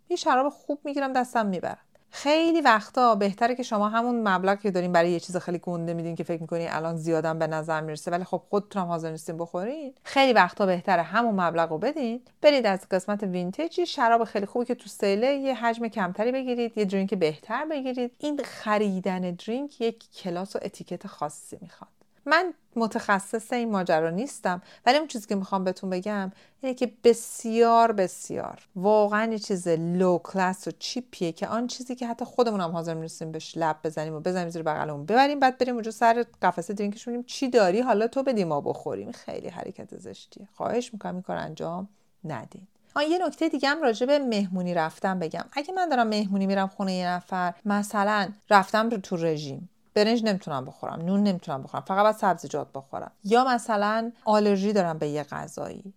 یه 0.09 0.17
شراب 0.17 0.49
خوب 0.49 0.79
می‌گیرم 0.83 1.13
دستم 1.13 1.45
می‌برم 1.45 1.77
خیلی 2.15 2.61
وقتا 2.61 3.15
بهتره 3.15 3.55
که 3.55 3.63
شما 3.63 3.89
همون 3.89 4.27
مبلغ 4.27 4.59
که 4.59 4.71
دارین 4.71 4.91
برای 4.91 5.11
یه 5.11 5.19
چیز 5.19 5.37
خیلی 5.37 5.57
گنده 5.57 5.93
میدین 5.93 6.15
که 6.15 6.23
فکر 6.23 6.41
می‌کنین 6.41 6.67
الان 6.71 6.95
زیادم 6.95 7.39
به 7.39 7.47
نظر 7.47 7.81
می‌رسه 7.81 8.11
ولی 8.11 8.23
خب 8.23 8.41
خودتون 8.49 8.81
حاضر 8.81 9.11
نیستین 9.11 9.37
بخورین. 9.37 9.93
خیلی 10.03 10.33
وقتا 10.33 10.65
بهتره 10.65 11.01
همون 11.01 11.41
مبلغ 11.41 11.69
رو 11.69 11.77
بدین. 11.77 12.21
برید 12.41 12.65
از 12.65 12.89
قسمت 12.91 13.23
وینتجی 13.23 13.85
شراب 13.85 14.23
خیلی 14.23 14.45
خوبی 14.45 14.65
که 14.65 14.75
تو 14.75 14.89
سیله 14.89 15.27
یه 15.27 15.55
حجم 15.55 15.87
کمتری 15.87 16.31
بگیرید 16.31 16.77
یه 16.77 16.85
درینک 16.85 17.13
بهتر 17.13 17.65
بگیرید. 17.65 18.11
این 18.19 18.39
خریدن 18.43 19.21
درینک 19.21 19.81
یک 19.81 20.11
کلاس 20.11 20.55
و 20.55 20.59
اتیکت 20.61 21.07
خاصی 21.07 21.57
می‌خواد. 21.61 21.89
من 22.25 22.53
متخصص 22.75 23.53
این 23.53 23.71
ماجرا 23.71 24.09
نیستم 24.09 24.61
ولی 24.85 24.97
اون 24.97 25.07
چیزی 25.07 25.27
که 25.27 25.35
می‌خوام 25.35 25.63
بهتون 25.63 25.89
بگم 25.89 26.31
اینه 26.61 26.75
که 26.75 26.91
بسیار 27.03 27.91
بسیار 27.91 28.67
واقعا 28.75 29.31
یه 29.31 29.39
چیز 29.39 29.67
لو 29.67 30.17
کلاس 30.17 30.67
و 30.67 30.71
چیپیه 30.79 31.31
که 31.31 31.47
آن 31.47 31.67
چیزی 31.67 31.95
که 31.95 32.07
حتی 32.07 32.25
خودمون 32.25 32.61
هم 32.61 32.71
حاضر 32.71 32.93
نیستیم 32.93 33.31
بهش 33.31 33.57
لب 33.57 33.75
بزنیم 33.83 34.13
و 34.13 34.19
بزنیم 34.19 34.49
زیر 34.49 34.63
بغلمون 34.63 35.05
ببریم 35.05 35.39
بعد 35.39 35.57
بریم 35.57 35.73
اونجا 35.73 35.91
سر 35.91 36.25
قفسه 36.41 36.73
درینکش 36.73 37.03
ببینیم 37.03 37.23
چی 37.23 37.49
داری 37.49 37.81
حالا 37.81 38.07
تو 38.07 38.23
بدیم 38.23 38.47
ما 38.47 38.61
بخوریم 38.61 39.11
خیلی 39.11 39.47
حرکت 39.47 39.97
زشتیه. 39.97 40.47
خواهش 40.53 40.93
می‌کنم 40.93 41.13
این 41.13 41.21
کار 41.21 41.37
انجام 41.37 41.89
ندین. 42.23 42.67
آن 42.95 43.03
یه 43.03 43.27
نکته 43.27 43.49
دیگه 43.49 43.69
هم 43.69 43.81
راجع 43.81 44.05
به 44.05 44.19
مهمونی 44.19 44.73
رفتن 44.73 45.19
بگم. 45.19 45.45
اگه 45.53 45.73
من 45.73 45.89
دارم 45.89 46.07
مهمونی 46.07 46.47
میرم 46.47 46.67
خونه 46.67 46.93
یه 46.93 47.07
نفر 47.07 47.53
مثلا 47.65 48.29
رفتم 48.49 48.89
تو 48.89 49.17
رژیم. 49.17 49.69
برنج 49.95 50.23
نمی‌تونم 50.25 50.65
بخورم 50.65 51.01
نون 51.01 51.23
نمی‌تونم 51.23 51.63
بخورم 51.63 51.83
فقط 51.87 52.03
باید 52.03 52.15
سبزیجات 52.15 52.67
بخورم. 52.75 53.11
یا 53.23 53.43
مثلا 53.43 54.11
آلرژی 54.25 54.73
دارم 54.73 54.97
به 54.97 55.07
یه 55.07 55.23
غذایی. 55.23 55.93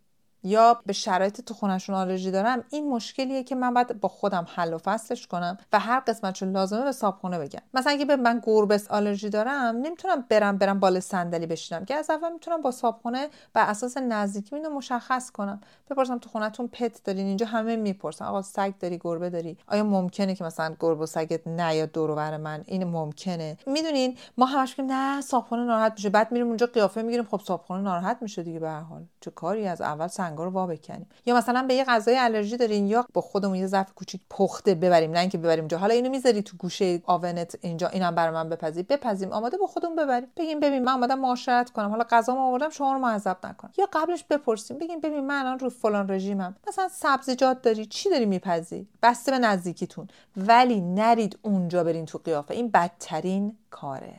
یا 0.47 0.81
به 0.87 0.93
شرایط 0.93 1.41
تو 1.41 1.55
خونشون 1.55 1.97
آلرژی 1.97 2.31
دارم 2.31 2.65
این 2.71 2.91
مشکلیه 2.91 3.45
که 3.45 3.55
من 3.55 3.75
باید 3.75 4.01
با 4.01 4.09
خودم 4.09 4.47
حل 4.55 4.75
و 4.75 4.79
فصلش 4.79 5.27
کنم 5.27 5.59
و 5.73 5.79
هر 5.79 6.01
قسمتشون 6.01 6.53
لازمه 6.53 6.85
به 6.85 6.93
صابخونه 6.93 7.39
بگم. 7.39 7.61
مثلا 7.75 7.93
اگه 7.93 8.05
به 8.05 8.17
من 8.17 8.43
گربس 8.47 8.91
آلرژی 8.91 9.31
دارم 9.31 9.77
نمی‌تونم 9.77 10.25
برم 10.29 10.59
برم 10.59 10.81
بالا 10.81 11.01
صندلی 11.01 11.47
بشینم. 11.47 11.85
که 11.85 11.95
از 11.95 12.11
اول 12.11 12.33
می‌تونم 12.33 12.63
با 12.63 12.71
صابخونه 12.71 13.29
بر 13.53 13.71
اساس 13.71 13.97
نزدیکی 13.97 14.57
اینو 14.57 14.71
مشخص 14.71 15.31
کنم. 15.31 15.61
بپرسم 15.91 16.19
تو 16.19 16.29
خونتون 16.29 16.69
پت 16.69 17.05
دارین؟ 17.05 17.27
اینجا 17.27 17.47
همه 17.47 17.77
می‌پرسن. 17.77 18.25
آقا 18.25 18.43
سگ 18.43 18.73
داری 18.81 18.99
گربه 18.99 19.31
داری؟ 19.31 19.59
آیا 19.69 19.85
ممکنه 19.85 20.35
که 20.35 20.45
مثلا 20.45 20.75
گربه 20.81 21.03
و 21.03 21.07
سگت 21.07 21.47
نیاد 21.47 21.93
دور 21.93 22.15
بر 22.15 22.37
من؟ 22.37 22.65
این 22.67 22.85
ممکنه. 22.85 23.57
می‌دونین؟ 23.67 24.17
ما 24.39 24.47
همش 24.47 24.79
میگیم 24.79 24.95
نه 24.95 25.21
صابخونه 25.21 25.65
ناراحت 25.65 25.93
میشه. 25.93 26.09
بعد 26.09 26.33
میریم 26.33 26.47
اونجا 26.47 26.67
قیافه 26.67 27.03
می‌گیریم. 27.03 27.25
خب 27.25 27.41
صابخونه 27.45 27.83
ناراحت 27.83 28.19
میشه 28.21 28.43
دیگه 28.43 28.59
به 28.59 28.69
هر 28.69 28.81
حال. 28.81 29.05
چه 29.21 29.31
کاری؟ 29.31 29.67
از 29.67 29.81
اول 29.81 30.07
سنگا 30.37 30.45
رو 30.45 30.51
وا 30.51 30.67
بکنیم. 30.67 31.07
یا 31.27 31.37
مثلا 31.37 31.63
به 31.63 31.75
یه 31.75 31.85
غذای 31.85 32.19
الرژی 32.19 32.57
دارین 32.57 32.87
یا 32.87 33.07
با 33.15 33.21
خودمون 33.21 33.55
یه 33.55 33.67
ظرف 33.67 33.95
کوچیک 33.95 34.21
پخته 34.31 34.75
ببریم 34.75 35.11
نه 35.11 35.19
اینکه 35.19 35.39
ببریم 35.39 35.67
جا. 35.67 35.79
حالا 35.79 35.95
اینو 35.95 36.11
می‌ذاری 36.11 36.43
تو 36.43 36.57
گوشه 36.57 37.03
آونت 37.07 37.59
اینجا 37.61 37.89
اینم 37.89 38.15
برای 38.15 38.35
من 38.35 38.49
بپزی 38.49 38.83
بپزیم 38.83 39.33
آماده 39.33 39.57
با 39.57 39.67
خودمون 39.67 39.97
ببریم. 39.97 40.29
بگیم 40.37 40.61
ببین 40.61 40.85
من 40.85 40.93
اومدم 40.93 41.19
معاشرت 41.19 41.71
کنم. 41.71 41.91
حالا 41.91 42.05
غذامو 42.11 42.41
آوردم 42.41 42.71
شما 42.71 42.93
رو 42.93 42.99
معذب 42.99 43.37
نکن 43.45 43.69
یا 43.79 43.89
قبلش 43.93 44.25
بپرسیم 44.25 44.79
بگیم 44.79 45.01
ببین 45.01 45.27
من 45.27 45.41
الان 45.41 45.59
رو 45.59 45.71
فلان 45.71 46.11
رژیمم. 46.11 46.57
مثلا 46.69 46.89
سبزیجات 46.89 47.63
داری 47.63 47.87
چی 47.87 48.11
داری 48.11 48.27
میپزی 48.27 48.89
بسته 49.03 49.33
به 49.33 49.39
نزدیکیتون. 49.39 50.09
ولی 50.37 50.81
نرید 50.81 51.39
اونجا 51.43 51.85
برین 51.85 52.07
تو 52.07 52.19
قیافه. 52.19 52.55
این 52.55 52.71
بدترین 52.71 53.57
کاره. 53.71 54.15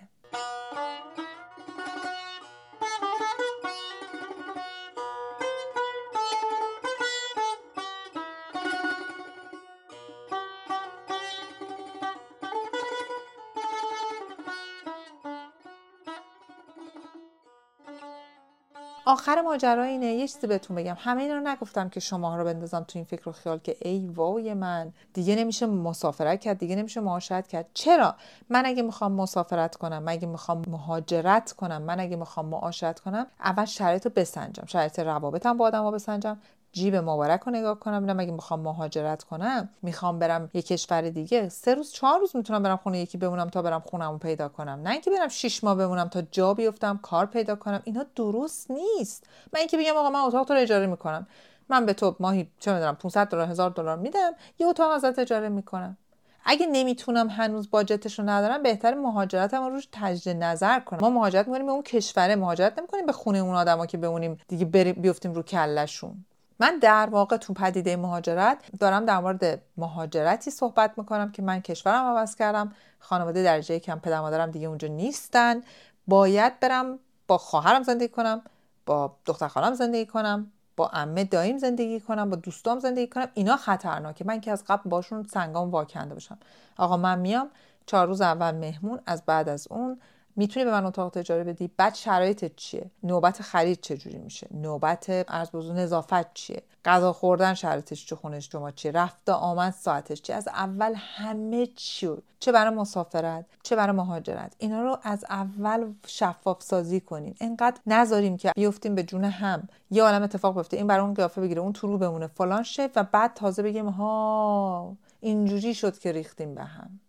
آخر 19.08 19.42
ماجرا 19.42 19.84
اینه 19.84 20.06
یه 20.06 20.28
چیزی 20.28 20.48
بهتون 20.48 20.76
بگم. 20.78 20.96
همه 21.00 21.22
اینا 21.22 21.36
رو 21.36 21.48
نگفتم 21.48 21.90
که 21.90 22.00
شما 22.00 22.38
رو 22.38 22.44
بندازم 22.44 22.86
تو 22.88 23.00
این 23.00 23.06
فکر 23.06 23.30
و 23.30 23.32
خیال 23.32 23.58
که 23.58 23.78
ای 23.82 24.08
وای 24.08 24.54
من 24.54 24.94
دیگه 25.14 25.36
نمیشه 25.36 25.66
مسافرت 25.66 26.42
کرد 26.42 26.58
دیگه 26.58 26.76
نمیشه 26.76 27.02
معاشرت 27.02 27.48
کرد. 27.48 27.66
چرا؟ 27.74 28.16
من 28.50 28.66
اگه 28.66 28.84
می‌خوام 28.84 29.12
مسافرت 29.12 29.76
کنم 29.76 30.04
من 30.04 30.12
اگه 30.12 30.28
می‌خوام 30.28 30.62
مهاجرت 30.68 31.52
کنم 31.52 31.82
من 31.82 32.00
اگه 32.00 32.16
می‌خوام 32.16 32.46
معاشرت 32.46 33.00
کنم 33.00 33.28
اول 33.40 33.66
شرایط 33.66 34.06
رو 34.06 34.12
بسنجم. 34.16 34.64
شرایط 34.66 35.00
روابطم 35.00 35.58
با 35.58 35.66
آدم 35.66 35.92
بسنجم. 35.92 36.38
جیب 36.78 36.96
مبارک 36.96 37.42
رو 37.42 37.52
نگاه 37.52 37.80
کنم 37.80 38.00
ببینم 38.00 38.20
اگه 38.20 38.32
می‌خوام 38.32 38.60
مهاجرت 38.60 39.24
کنم 39.24 39.70
می‌خوام 39.82 40.20
برم 40.20 40.50
یه 40.54 40.62
کشور 40.62 41.02
دیگه. 41.02 41.50
سه 41.50 41.76
روز 41.76 41.92
چهار 41.92 42.20
روز 42.20 42.36
می‌تونم 42.36 42.64
برم 42.64 42.78
خونه 42.78 43.00
یکی 43.00 43.18
بمونم 43.18 43.50
تا 43.50 43.62
برم 43.62 43.80
خونم 43.80 44.20
پیدا 44.20 44.50
کنم. 44.50 44.80
نه 44.84 44.90
اینکه 44.90 45.12
برم 45.12 45.28
شیش 45.28 45.64
ماه 45.64 45.76
بمونم 45.76 46.08
تا 46.08 46.22
جا 46.22 46.54
بیفتم 46.54 47.00
کار 47.04 47.26
پیدا 47.26 47.56
کنم. 47.56 47.82
اینا 47.84 48.06
درست 48.16 48.72
نیست. 48.72 49.24
من 49.54 49.60
اینکه 49.60 49.78
بگم 49.78 49.98
آقا 49.98 50.10
من 50.10 50.20
اتاق 50.20 50.48
تو 50.48 50.54
رو 50.54 50.60
اجاره 50.60 50.88
می‌کنم. 50.88 51.28
من 51.70 51.86
به 51.86 51.94
تو 51.94 52.16
ماهی 52.20 52.48
چه 52.60 52.74
می‌دونم 52.74 52.96
500 52.96 53.28
دلار 53.28 53.48
هزار 53.48 53.70
دلار 53.70 53.98
میدم 53.98 54.32
یه 54.60 54.68
اتاق 54.68 54.92
ازت 54.92 55.20
اجاره 55.20 55.50
می‌کنم. 55.50 55.98
اگه 56.46 56.68
نمی‌تونم 56.68 57.30
هنوز 57.30 57.70
باجتش 57.72 58.20
رو 58.20 58.30
ندارم 58.30 58.64
بهتر 58.64 58.94
مهاجرتم 58.94 59.64
رو 59.64 59.70
روش 59.70 59.88
تجدید 59.92 60.44
نظر 60.44 60.80
کنم. 60.80 61.00
ما 61.02 61.10
مهاجرت 61.10 61.48
می‌کنیم 61.48 61.66
به 61.66 61.72
اون 61.72 61.84
کشوره 61.84 62.36
مهاجرت 62.36 62.80
نمی‌کنیم 62.80 63.06
به 63.06 63.12
خونه 63.12 63.38
اون 63.38 63.56
آدما 63.56 63.86
که 63.86 63.98
بمونیم 63.98 64.38
دیگه 64.48 64.66
بیفتیم 64.94 65.34
رو 65.34 65.44
کلشون 65.44 66.26
من 66.60 66.80
در 66.80 67.10
واقع 67.12 67.38
تو 67.38 67.54
پدیده 67.54 67.96
مهاجرت 67.96 68.58
دارم 68.80 69.06
در 69.06 69.20
مورد 69.20 69.62
مهاجرتی 69.78 70.52
صحبت 70.52 70.94
می‌کنم 70.98 71.32
که 71.32 71.42
من 71.42 71.62
کشورم 71.62 72.06
عوض 72.06 72.36
کردم. 72.36 72.72
خانواده 73.00 73.44
درجه 73.44 73.80
کم 73.80 74.00
پدر 74.00 74.20
مادرم 74.20 74.52
دیگه 74.52 74.68
اونجا 74.68 74.88
نیستن. 74.88 75.62
باید 76.08 76.60
برم 76.60 77.00
با 77.28 77.38
خواهرم 77.38 77.84
زندگی 77.84 78.08
کنم 78.08 78.42
با 78.86 79.16
دختر 79.26 79.48
خالم 79.48 79.74
زندگی 79.74 80.06
کنم 80.06 80.52
با 80.76 80.88
عمه 80.88 81.24
دایم 81.24 81.58
زندگی 81.58 82.00
کنم 82.00 82.30
با 82.30 82.36
دوستام 82.36 82.80
زندگی 82.80 83.08
کنم. 83.08 83.28
اینا 83.34 83.58
خطرناکه. 83.58 84.26
من 84.26 84.42
که 84.42 84.52
از 84.52 84.64
قبل 84.68 84.90
باشون 84.90 85.24
سنگام 85.24 85.72
واکنده 85.72 86.14
باشم. 86.14 86.38
آقا 86.78 86.98
من 86.98 87.20
میام 87.20 87.50
چهار 87.86 88.08
روز 88.08 88.22
اول 88.22 88.52
مهمون 88.52 89.00
از 89.06 89.24
بعد 89.26 89.50
از 89.50 89.68
اون 89.70 90.00
می‌تونی 90.38 90.66
به 90.66 90.72
من 90.72 90.86
اتاق 90.86 91.18
اجاره 91.18 91.44
بدی؟ 91.44 91.70
بعد 91.78 91.96
شرایطت 91.96 92.56
چیه؟ 92.56 92.92
نوبت 93.04 93.42
خرید 93.42 93.82
چجوری 93.82 94.18
میشه؟ 94.18 94.48
نوبت 94.52 95.26
از 95.28 95.52
بزرگ 95.52 95.78
نظافت 95.78 96.34
چیه؟ 96.34 96.64
غذا 96.86 97.14
خوردن 97.14 97.54
شرایطش 97.54 98.06
چه 98.06 98.16
خونش 98.16 98.50
شما 98.52 98.72
چیه؟ 98.72 98.92
رفته 98.92 99.32
آمد 99.32 99.74
ساعتش 99.74 100.22
چیه؟ 100.22 100.36
از 100.36 100.48
اول 100.48 100.94
همه 100.98 101.68
چی 101.76 102.10
چه 102.40 102.52
برای 102.52 102.76
مسافرت 102.76 103.46
چه 103.64 103.76
برای 103.76 103.96
مهاجرت. 103.96 104.56
اینا 104.58 104.82
رو 104.82 104.98
از 105.04 105.26
اول 105.30 105.94
شفاف 106.08 106.64
سازی 106.64 107.00
کنین. 107.00 107.36
انقدر 107.42 107.80
نذاریم 107.88 108.38
که 108.38 108.52
بیفتیم 108.56 108.96
به 108.96 109.04
جون 109.04 109.24
هم. 109.24 109.70
یه 109.92 110.04
عالم 110.04 110.24
اتفاق 110.24 110.56
بیفته. 110.56 110.78
این 110.78 110.88
برای 110.88 111.06
اون 111.06 111.14
قیافه 111.14 111.42
بگیره 111.42 111.62
اون 111.62 111.74
تو 111.74 111.88
رو 111.88 111.98
بمونه. 111.98 112.28
فلان 112.28 112.64
شه 112.64 112.90
و 112.96 113.04
بعد 113.04 113.34
تازه 113.34 113.64
بگیم 113.64 113.90
ها 113.90 114.98
اینجوری 115.20 115.74
شد 115.74 115.98
که 115.98 116.12
ریختیم 116.12 116.56
به 116.56 116.64
هم. 116.64 117.00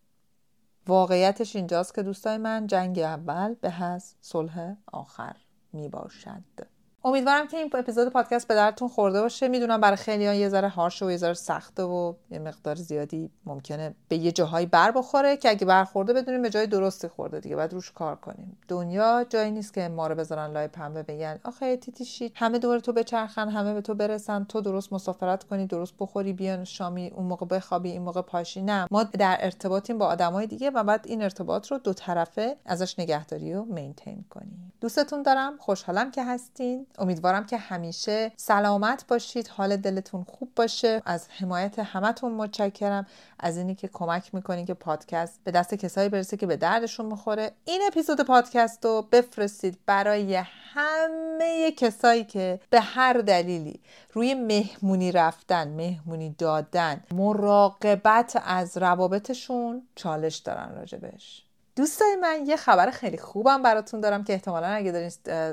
واقعیتش 0.88 1.56
اینجاست 1.56 1.94
که 1.94 2.02
دوستای 2.02 2.36
من 2.36 2.66
جنگ 2.66 2.98
اول 2.98 3.54
به 3.54 3.70
هز 3.70 4.14
صلح 4.20 4.76
آخر 4.92 5.36
می 5.72 5.88
باشد 5.88 6.42
امیدوارم 7.04 7.48
که 7.48 7.56
این 7.56 7.70
اپیزود 7.74 8.08
پادکست 8.08 8.48
به 8.48 8.54
درتون 8.54 8.88
خورده 8.88 9.20
باشه. 9.20 9.48
می‌دونم 9.48 9.80
برای 9.80 9.96
خیلی 9.96 10.26
ها 10.26 10.34
یه 10.34 10.48
ذره 10.48 10.68
هارش 10.68 11.02
و 11.02 11.10
یه 11.10 11.16
ذره 11.16 11.34
سخته 11.34 11.82
و 11.82 12.14
یه 12.30 12.38
مقدار 12.38 12.74
زیادی 12.74 13.30
ممکنه 13.46 13.94
به 14.08 14.16
یه 14.16 14.32
جاهایی 14.32 14.66
بر 14.66 14.90
بخوره 14.90 15.36
که 15.36 15.50
اگه 15.50 15.66
برخورده 15.66 16.12
بدونیم 16.12 16.42
به 16.42 16.50
جای 16.50 16.66
درستی 16.66 17.08
خورده 17.08 17.40
دیگه. 17.40 17.56
بعد 17.56 17.72
روش 17.72 17.92
کار 17.92 18.16
کنیم. 18.16 18.58
دنیا 18.68 19.26
جایی 19.28 19.50
نیست 19.50 19.74
که 19.74 19.88
ما 19.88 20.06
رو 20.06 20.14
بذارن 20.14 20.52
لای 20.52 20.68
پنبه 20.68 21.02
بگن 21.02 21.38
آخه 21.44 21.76
تیتیشی 21.76 22.32
همه 22.34 22.58
دور 22.58 22.78
تو 22.78 22.92
بچرخن 22.92 23.48
همه 23.48 23.74
به 23.74 23.80
تو 23.80 23.94
برسن 23.94 24.44
تو 24.44 24.60
درست 24.60 24.92
مسافرت 24.92 25.44
کنی 25.44 25.66
درست 25.66 25.94
بخوری 25.98 26.32
بیان 26.32 26.64
شامی 26.64 27.12
اون 27.16 27.26
موقع 27.26 27.46
بخوابی 27.46 27.90
این 27.90 28.02
موقع 28.02 28.22
پاشی. 28.22 28.62
نه 28.62 28.86
ما 28.90 29.02
در 29.02 29.38
ارتباطیم 29.40 29.98
با 29.98 30.06
آدمای 30.06 30.46
دیگه 30.46 30.70
و 30.70 30.84
بعد 30.84 31.04
این 31.08 31.22
ارتباط 31.22 31.72
رو 31.72 31.78
دو 31.78 31.92
طرفه 31.92 32.56
ازش 32.64 32.98
نگهداری 32.98 33.54
و 33.54 33.64
مینتین 33.64 34.24
کنیم. 34.30 34.72
دوستتون 34.80 35.22
دارم. 35.22 35.56
خوشحالم 35.58 36.10
که 36.10 36.24
هستین. 36.24 36.86
امیدوارم 36.98 37.46
که 37.46 37.56
همیشه 37.56 38.32
سلامت 38.36 39.04
باشید 39.08 39.48
حال 39.48 39.76
دلتون 39.76 40.24
خوب 40.24 40.52
باشه. 40.56 41.02
از 41.04 41.26
حمایت 41.28 41.78
همتون 41.78 42.32
متشکرم. 42.32 43.06
از 43.38 43.56
اینی 43.56 43.74
که 43.74 43.88
کمک 43.88 44.34
می‌کنین 44.34 44.66
که 44.66 44.74
پادکست 44.74 45.40
به 45.44 45.50
دست 45.50 45.74
کسایی 45.74 46.08
برسه 46.08 46.36
که 46.36 46.46
به 46.46 46.56
دردشون 46.56 47.06
می‌خوره. 47.06 47.52
این 47.64 47.82
اپیزود 47.86 48.20
پادکست 48.20 48.84
رو 48.84 49.08
بفرستید 49.12 49.78
برای 49.86 50.42
همه 50.74 51.72
کسایی 51.72 52.24
که 52.24 52.60
به 52.70 52.80
هر 52.80 53.12
دلیلی 53.12 53.80
روی 54.12 54.34
مهمونی 54.34 55.12
رفتن 55.12 55.68
مهمونی 55.68 56.34
دادن 56.38 57.00
مراقبت 57.10 58.42
از 58.44 58.76
روابطشون 58.76 59.82
چالش 59.94 60.36
دارن 60.36 60.74
راجبش. 60.74 61.47
دوستای 61.78 62.16
من 62.16 62.46
یه 62.46 62.56
خبر 62.56 62.90
خیلی 62.90 63.18
خوبم 63.18 63.62
براتون 63.62 64.00
دارم 64.00 64.24
که 64.24 64.32
احتمالا 64.32 64.66
اگه 64.66 64.92
دارین 64.92 65.10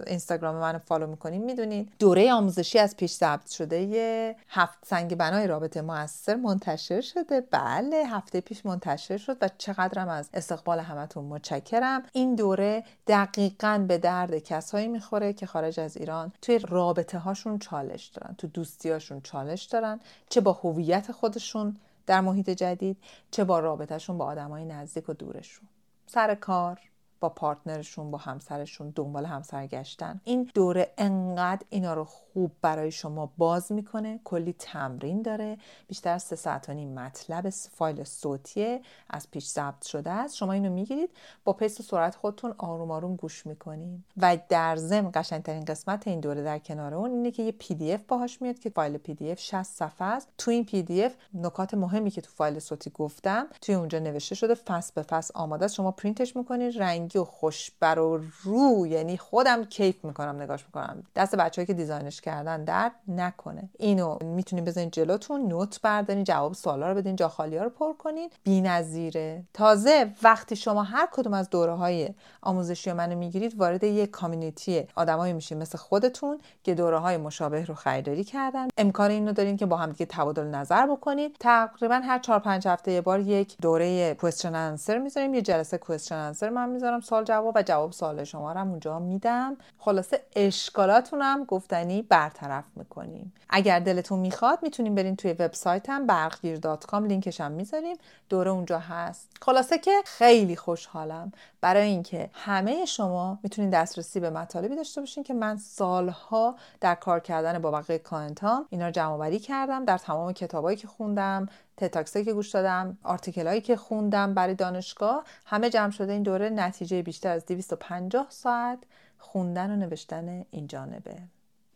اینستاگرام 0.08 0.56
منو 0.56 0.80
فالو 0.80 1.08
می‌کنین 1.08 1.44
می‌دونین 1.44 1.90
دوره 2.00 2.34
آموزشی 2.34 2.80
از 2.80 2.98
پیش 2.98 3.12
ثبت 3.12 3.50
شده. 3.52 3.82
یه 3.82 4.36
هفت 4.50 4.78
سنگ 4.86 5.16
بنای 5.16 5.48
رابطه 5.48 5.82
موثر 5.82 6.36
منتشر 6.36 7.02
شده. 7.02 7.42
بله 7.42 8.06
هفته 8.08 8.42
پیش 8.42 8.66
منتشر 8.66 9.18
شد 9.18 9.38
و 9.42 9.50
چقدرم 9.58 10.10
از 10.10 10.30
استقبال 10.34 10.80
همتون 10.80 11.26
متشکرم. 11.26 12.04
این 12.14 12.36
دوره 12.36 12.84
دقیقا 13.08 13.86
به 13.88 13.98
درد 13.98 14.38
کسایی 14.38 14.88
می‌خوره 14.88 15.34
که 15.34 15.46
خارج 15.46 15.80
از 15.80 15.98
ایران 15.98 16.34
توی 16.42 16.60
رابطه 16.60 17.18
هاشون 17.18 17.60
چالش 17.60 18.06
دارن 18.06 18.36
تو 18.38 18.48
دوستی 18.48 18.90
هاشون 18.90 19.22
چالش 19.22 19.64
دارن 19.64 20.00
چه 20.30 20.42
با 20.42 20.54
هویت 20.54 21.12
خودشون 21.12 21.78
در 22.08 22.22
محیط 22.22 22.50
جدید 22.50 22.98
چه 23.32 23.44
با 23.44 23.60
رابطه‌شون 23.60 24.18
با 24.18 24.26
آدمای 24.26 24.66
نزدیک 24.66 25.10
و 25.10 25.14
دورشون. 25.14 25.68
سر 26.06 26.36
کار. 26.36 26.80
با 27.20 27.30
partner 27.30 27.82
شون 27.82 28.12
با 28.12 28.18
همسرشون 28.18 28.94
دنبال 28.96 29.26
همسر 29.26 29.68
گشتن 29.68 30.22
این 30.24 30.52
دوره 30.54 30.94
انقدر 30.98 31.66
اینا 31.70 31.94
رو 31.94 32.04
خوب 32.04 32.52
برای 32.62 32.92
شما 32.92 33.32
باز 33.38 33.72
می‌کنه 33.72 34.20
کلی 34.24 34.56
تمرین 34.60 35.22
داره 35.22 35.58
بیشتر 35.88 36.18
سه 36.18 36.36
ساعت 36.36 36.70
و 36.70 36.74
نیم 36.74 37.00
مطلب 37.00 37.50
فایل 37.50 38.04
صوتیه 38.04 38.82
از 39.10 39.32
پیش 39.32 39.48
ضبط 39.48 39.86
شده 39.86 40.12
است. 40.12 40.36
شما 40.36 40.52
اینو 40.52 40.70
می‌گیرید 40.70 41.10
با 41.46 41.54
pace 41.54 41.80
و 41.80 41.84
سرعت 41.84 42.16
خودتون 42.16 42.56
آروم 42.58 42.92
آروم 42.92 43.16
گوش 43.16 43.46
می‌کنین 43.46 44.04
و 44.18 44.38
در 44.50 44.76
ضمن 44.76 45.12
قشنگترین 45.14 45.66
قسمت 45.66 46.08
این 46.08 46.20
دوره 46.20 46.44
در 46.44 46.60
کنار 46.60 46.94
اون 46.94 47.12
اینه 47.12 47.32
که 47.32 47.44
یه 47.44 47.52
PDF 47.52 48.02
باهاش 48.08 48.42
میاد 48.42 48.60
که 48.60 48.70
فایل 48.70 48.98
PDF 48.98 49.40
60 49.40 49.64
صفحه 49.64 50.08
است. 50.08 50.30
تو 50.38 50.52
این 50.52 50.66
PDF 50.66 51.16
نکات 51.34 51.74
مهمی 51.74 52.12
که 52.12 52.22
تو 52.22 52.32
فایل 52.32 52.60
صوتی 52.60 52.90
گفتم 52.90 53.48
توی 53.62 53.76
اونجا 53.76 54.00
نوشته 54.00 54.36
شده 54.36 54.56
فصل 54.56 54.92
به 54.96 55.02
فصل 55.02 55.32
آماده 55.36 55.66
است. 55.66 55.74
شما 55.76 55.92
پرینتش 55.92 56.36
می‌کنید 56.36 56.78
رنگی 57.06 57.20
و 57.20 57.24
خوشبر 57.24 58.00
و 58.00 58.22
رو 58.44 58.88
یعنی 58.88 59.18
خودم 59.18 59.66
کیف 59.66 60.06
می‌کنم 60.06 60.42
نگاش 60.42 60.66
می‌کنم. 60.66 61.04
دست 61.16 61.36
بچه‌ای 61.36 61.66
که 61.66 61.74
دیزاینش 61.74 62.22
کردن 62.22 62.64
درد 62.64 62.92
نکنه. 63.08 63.70
اینو 63.80 64.18
می‌تونین 64.24 64.66
بزنین 64.66 64.90
جلوتون 64.92 65.48
نوت 65.48 65.82
بردارین 65.82 66.24
جواب 66.24 66.54
سوالا 66.54 66.90
رو 66.90 66.96
بدین 66.96 67.16
جا 67.16 67.28
خالی 67.28 67.58
ها 67.58 67.64
رو 67.64 67.70
پر 67.70 67.94
کنین. 67.94 68.30
بی‌نظیره. 68.44 69.44
تازه 69.54 70.12
وقتی 70.24 70.56
شما 70.56 70.84
هر 70.84 71.08
کدوم 71.12 71.34
از 71.34 71.50
دوره 71.50 71.74
های 71.74 72.10
آموزشی 72.42 72.92
منو 72.92 73.18
می‌گیرید 73.18 73.60
وارد 73.60 73.84
یک 73.84 74.12
کامیونیتی 74.12 74.88
آدمایی 74.96 75.34
میشین 75.34 75.58
مثل 75.58 75.78
خودتون 75.78 76.40
که 76.64 76.76
دوره 76.76 76.98
های 76.98 77.18
مشابه 77.18 77.66
رو 77.66 77.76
خریداری 77.76 78.24
کردن. 78.24 78.68
امکان 78.78 79.12
اینو 79.12 79.32
دارین 79.32 79.58
که 79.58 79.66
با 79.66 79.78
هم 79.78 79.92
دیگه 79.92 80.06
تبادل 80.06 80.48
نظر 80.48 80.88
بکنید 80.88 81.36
تقریبا 81.40 81.96
هر 81.96 82.20
4 82.20 82.40
5 82.40 82.68
هفته 82.68 82.92
یه 82.92 83.02
بار 83.02 83.20
یک 83.20 83.58
دوره 83.62 84.14
کوئسچن 84.14 84.56
انسر 84.56 84.98
می‌ذاریم. 84.98 85.34
یه 85.34 85.42
جلسه 85.42 85.78
کوئسچن 85.78 86.16
انسر 86.16 86.50
من 86.50 86.70
می‌ذارم. 86.70 86.95
سوال 87.02 87.24
جواب 87.24 87.54
و 87.56 87.64
جواب 87.64 87.92
سوال 87.92 88.24
شما 88.24 88.52
رو 88.52 88.62
اونجا 88.62 89.00
میدم. 89.00 89.58
خلاصه 89.80 90.22
اشکالاتونم 90.36 91.44
گفتنی 91.44 92.02
برطرف 92.02 92.66
می‌کنیم. 92.76 93.34
اگر 93.50 93.80
دلتون 93.80 94.20
می‌خواد 94.20 94.60
می‌تونیم 94.62 94.96
برین 94.96 95.16
توی 95.16 95.32
وبسایتم 95.32 96.06
برقگیر.com 96.06 96.94
لینکش 96.94 97.42
هم 97.42 97.52
می‌ذاریم 97.52 97.98
دوره 98.30 98.52
اونجا 98.52 98.80
هست. 98.80 99.30
خلاصه 99.42 99.78
که 99.78 99.92
خیلی 100.06 100.56
خوشحالم. 100.56 101.32
برای 101.62 101.88
اینکه 101.88 102.30
همه 102.34 102.86
شما 102.86 103.40
می‌تونین 103.44 103.70
دسترسی 103.70 104.20
به 104.20 104.30
مطالبی 104.30 104.76
داشته 104.76 105.02
باشین 105.02 105.24
که 105.24 105.34
من 105.34 105.58
سالها 105.58 106.56
در 106.82 106.96
کار 106.96 107.20
کردن 107.20 107.60
با 107.60 107.72
بقیه 107.72 107.98
کانتام 107.98 108.66
اینا 108.70 108.86
رو 108.86 108.92
جمع 108.92 109.38
کردم. 109.38 109.86
در 109.86 109.98
تمام 109.98 110.34
کتابایی 110.34 110.78
که 110.78 110.88
خوندم 110.88 111.48
تتاکسایی 111.78 112.26
که 112.26 112.34
گوش 112.34 112.50
دادم 112.50 112.98
آرتیکلایی 113.04 113.62
که 113.62 113.76
خوندم 113.76 114.34
برای 114.34 114.56
دانشگاه 114.56 115.24
همه 115.46 115.70
جمع 115.70 115.92
شده 115.92 116.14
این 116.14 116.24
دوره 116.24 116.50
نتیجه 116.50 117.02
بیشتر 117.02 117.32
از 117.32 117.46
250 117.46 118.28
ساعت 118.30 118.80
خوندن 119.18 119.72
و 119.72 119.76
نوشتن 119.76 120.46
این 120.52 120.68
جانبه. 120.68 121.16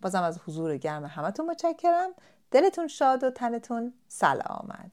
بازم 0.02 0.24
از 0.24 0.40
حضور 0.48 0.78
گرم 0.78 1.06
همتون 1.06 1.46
متشکرم. 1.46 2.10
دلتون 2.52 2.88
شاد 2.88 3.24
و 3.24 3.32
تنتون 3.32 3.94
سلامت 4.08 4.92